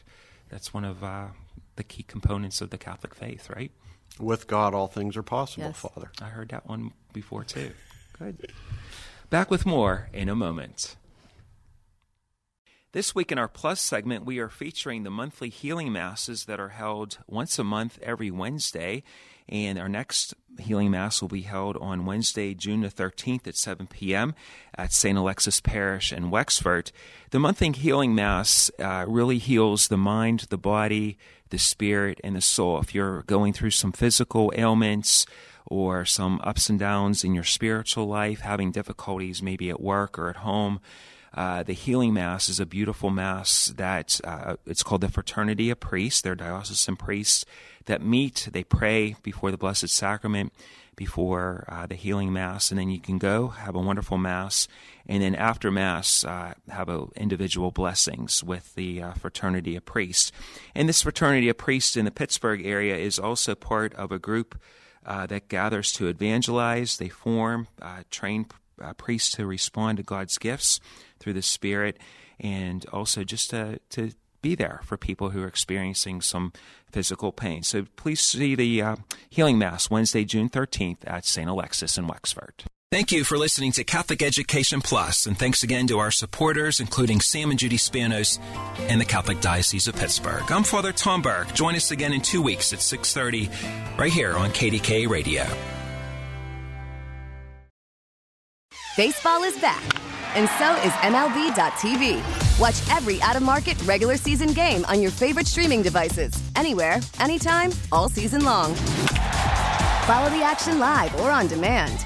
That's 0.50 0.72
one 0.72 0.86
of 0.86 1.04
uh, 1.04 1.28
the 1.76 1.84
key 1.84 2.04
components 2.04 2.62
of 2.62 2.70
the 2.70 2.78
Catholic 2.78 3.14
faith, 3.16 3.50
right? 3.50 3.72
With 4.20 4.48
God, 4.48 4.74
all 4.74 4.88
things 4.88 5.16
are 5.18 5.24
possible, 5.24 5.68
Yes. 5.68 5.78
Father. 5.80 6.12
I 6.22 6.26
heard 6.26 6.50
that 6.50 6.68
one 6.68 6.92
before 7.14 7.44
too. 7.44 7.72
Good. 8.20 8.52
Back 9.30 9.50
with 9.50 9.66
more 9.66 10.10
in 10.14 10.28
a 10.30 10.36
moment. 10.36 10.96
This 12.94 13.16
week 13.16 13.32
in 13.32 13.38
our 13.40 13.48
Plus 13.48 13.80
segment, 13.80 14.26
we 14.26 14.40
are 14.40 14.50
featuring 14.50 15.04
the 15.04 15.10
monthly 15.10 15.48
healing 15.48 15.94
masses 15.94 16.44
that 16.46 16.60
are 16.60 16.70
held 16.70 17.20
once 17.26 17.58
a 17.58 17.64
month 17.64 17.98
every 18.04 18.30
Wednesday. 18.30 19.04
And 19.52 19.78
our 19.78 19.90
next 19.90 20.34
healing 20.60 20.92
mass 20.92 21.22
will 21.22 21.30
be 21.30 21.42
held 21.42 21.78
on 21.78 22.06
Wednesday, 22.06 22.54
June 22.54 22.82
the 22.82 22.90
13th 22.90 23.48
at 23.48 23.56
7 23.56 23.88
p.m. 23.88 24.34
at 24.76 24.94
St. 24.94 25.18
Alexis 25.18 25.60
Parish 25.60 26.14
in 26.14 26.30
Wexford. 26.30 26.92
The 27.32 27.40
monthly 27.40 27.72
healing 27.72 28.16
mass 28.16 28.72
uh, 28.80 29.06
really 29.08 29.38
heals 29.38 29.88
the 29.88 29.98
mind, 29.98 30.48
the 30.50 30.58
body, 30.58 31.18
the 31.50 31.58
spirit, 31.58 32.20
and 32.24 32.36
the 32.36 32.42
soul. 32.42 32.80
If 32.80 32.96
you're 32.96 33.24
going 33.24 33.54
through 33.54 33.72
some 33.72 33.92
physical 33.92 34.54
ailments, 34.56 35.26
or 35.66 36.06
some 36.06 36.42
ups 36.44 36.70
and 36.70 36.80
downs 36.80 37.24
in 37.24 37.34
your 37.34 37.44
spiritual 37.44 38.08
life, 38.08 38.42
having 38.42 38.72
difficulties 38.72 39.42
maybe 39.42 39.70
at 39.70 39.82
work 39.82 40.18
or 40.18 40.30
at 40.30 40.38
home. 40.38 40.80
Uh, 41.34 41.64
the 41.64 41.74
healing 41.74 42.14
mass 42.14 42.50
is 42.50 42.60
a 42.60 42.66
beautiful 42.66 43.10
mass 43.10 43.74
that 43.78 44.20
uh, 44.24 44.58
it's 44.66 44.84
called 44.84 45.02
the 45.02 45.10
Fraternity 45.10 45.70
of 45.70 45.80
Priests. 45.80 46.22
They're 46.22 46.36
diocesan 46.36 46.98
priests 46.98 47.46
that 47.86 48.02
meet. 48.02 48.50
They 48.52 48.64
pray 48.64 49.16
before 49.24 49.50
the 49.50 49.58
Blessed 49.58 49.88
Sacrament, 49.88 50.52
before 50.98 51.64
uh, 51.70 51.88
the 51.88 51.96
healing 51.96 52.34
mass, 52.34 52.70
and 52.70 52.80
then 52.80 52.90
you 52.90 53.00
can 53.00 53.18
go 53.18 53.48
have 53.48 53.76
a 53.76 53.80
wonderful 53.80 54.18
mass, 54.18 54.68
and 55.08 55.24
then 55.24 55.34
after 55.36 55.72
mass 55.72 56.26
uh, 56.26 56.54
have 56.68 56.90
a 56.90 57.08
individual 57.16 57.72
blessings 57.72 58.44
with 58.44 58.76
the 58.76 59.02
uh, 59.02 59.14
Fraternity 59.14 59.78
of 59.78 59.86
Priests. 59.86 60.34
And 60.76 60.90
this 60.90 61.02
Fraternity 61.04 61.48
of 61.48 61.58
Priests 61.58 61.96
in 61.96 62.04
the 62.04 62.12
Pittsburgh 62.12 62.66
area 62.66 62.98
is 62.98 63.18
also 63.18 63.56
part 63.56 63.94
of 63.96 64.12
a 64.12 64.20
group 64.20 64.60
uh, 65.06 65.26
that 65.28 65.48
gathers 65.48 65.92
to 65.94 66.08
evangelize. 66.08 66.98
They 66.98 67.10
form, 67.10 67.68
uh, 67.82 68.04
train 68.10 68.48
uh, 68.82 68.94
priests 68.94 69.32
to 69.36 69.46
respond 69.46 69.98
to 69.98 70.04
God's 70.04 70.38
gifts 70.38 70.80
through 71.20 71.34
the 71.34 71.42
Spirit, 71.42 71.98
and 72.40 72.86
also 72.92 73.24
just 73.24 73.50
to, 73.52 73.80
to 73.92 74.12
be 74.42 74.56
there 74.56 74.82
for 74.84 74.98
people 74.98 75.30
who 75.30 75.44
are 75.44 75.48
experiencing 75.48 76.22
some 76.22 76.52
physical 76.92 77.32
pain. 77.32 77.64
So 77.64 77.86
please 77.96 78.22
see 78.22 78.56
the 78.56 78.82
uh, 78.82 78.96
Healing 79.30 79.58
Mass 79.58 79.90
Wednesday, 79.90 80.26
June 80.26 80.50
13th 80.50 80.98
at 81.06 81.26
St. 81.26 81.50
Alexis 81.50 81.98
in 81.98 82.08
Wexford. 82.08 82.64
Thank 82.92 83.14
you 83.14 83.24
for 83.24 83.38
listening 83.38 83.72
to 83.74 83.86
Catholic 83.86 84.22
Education 84.22 84.82
Plus, 84.82 85.26
and 85.26 85.40
thanks 85.40 85.64
again 85.64 85.88
to 85.88 86.00
our 86.00 86.12
supporters, 86.12 86.82
including 86.82 87.22
Sam 87.22 87.50
and 87.50 87.58
Judy 87.58 87.78
Spanos 87.78 88.38
and 88.90 89.00
the 89.00 89.06
Catholic 89.06 89.40
Diocese 89.40 89.88
of 89.88 89.96
Pittsburgh. 89.96 90.52
I'm 90.52 90.66
Father 90.66 90.92
Tom 90.92 91.22
Burke. 91.22 91.54
Join 91.54 91.78
us 91.78 91.92
again 91.92 92.12
in 92.12 92.20
two 92.20 92.42
weeks 92.42 92.74
at 92.74 92.80
6.30 92.80 93.98
right 93.98 94.12
here 94.12 94.36
on 94.36 94.50
KDKA 94.50 95.08
Radio. 95.08 95.48
Baseball 98.98 99.44
is 99.44 99.58
back, 99.60 99.82
and 100.36 100.50
so 100.60 100.76
is 100.86 100.92
MLB.tv. 101.00 102.60
Watch 102.60 102.94
every 102.94 103.22
out 103.22 103.38
of 103.38 103.42
market 103.42 103.82
regular 103.84 104.18
season 104.18 104.52
game 104.52 104.84
on 104.84 105.02
your 105.02 105.12
favorite 105.12 105.48
streaming 105.48 105.82
devices, 105.82 106.34
anywhere, 106.58 107.00
anytime, 107.22 107.72
all 107.94 108.10
season 108.10 108.44
long. 108.44 108.76
Follow 108.76 110.30
the 110.30 110.44
action 110.44 110.78
live 110.78 111.18
or 111.22 111.32
on 111.32 111.48
demand. 111.48 112.06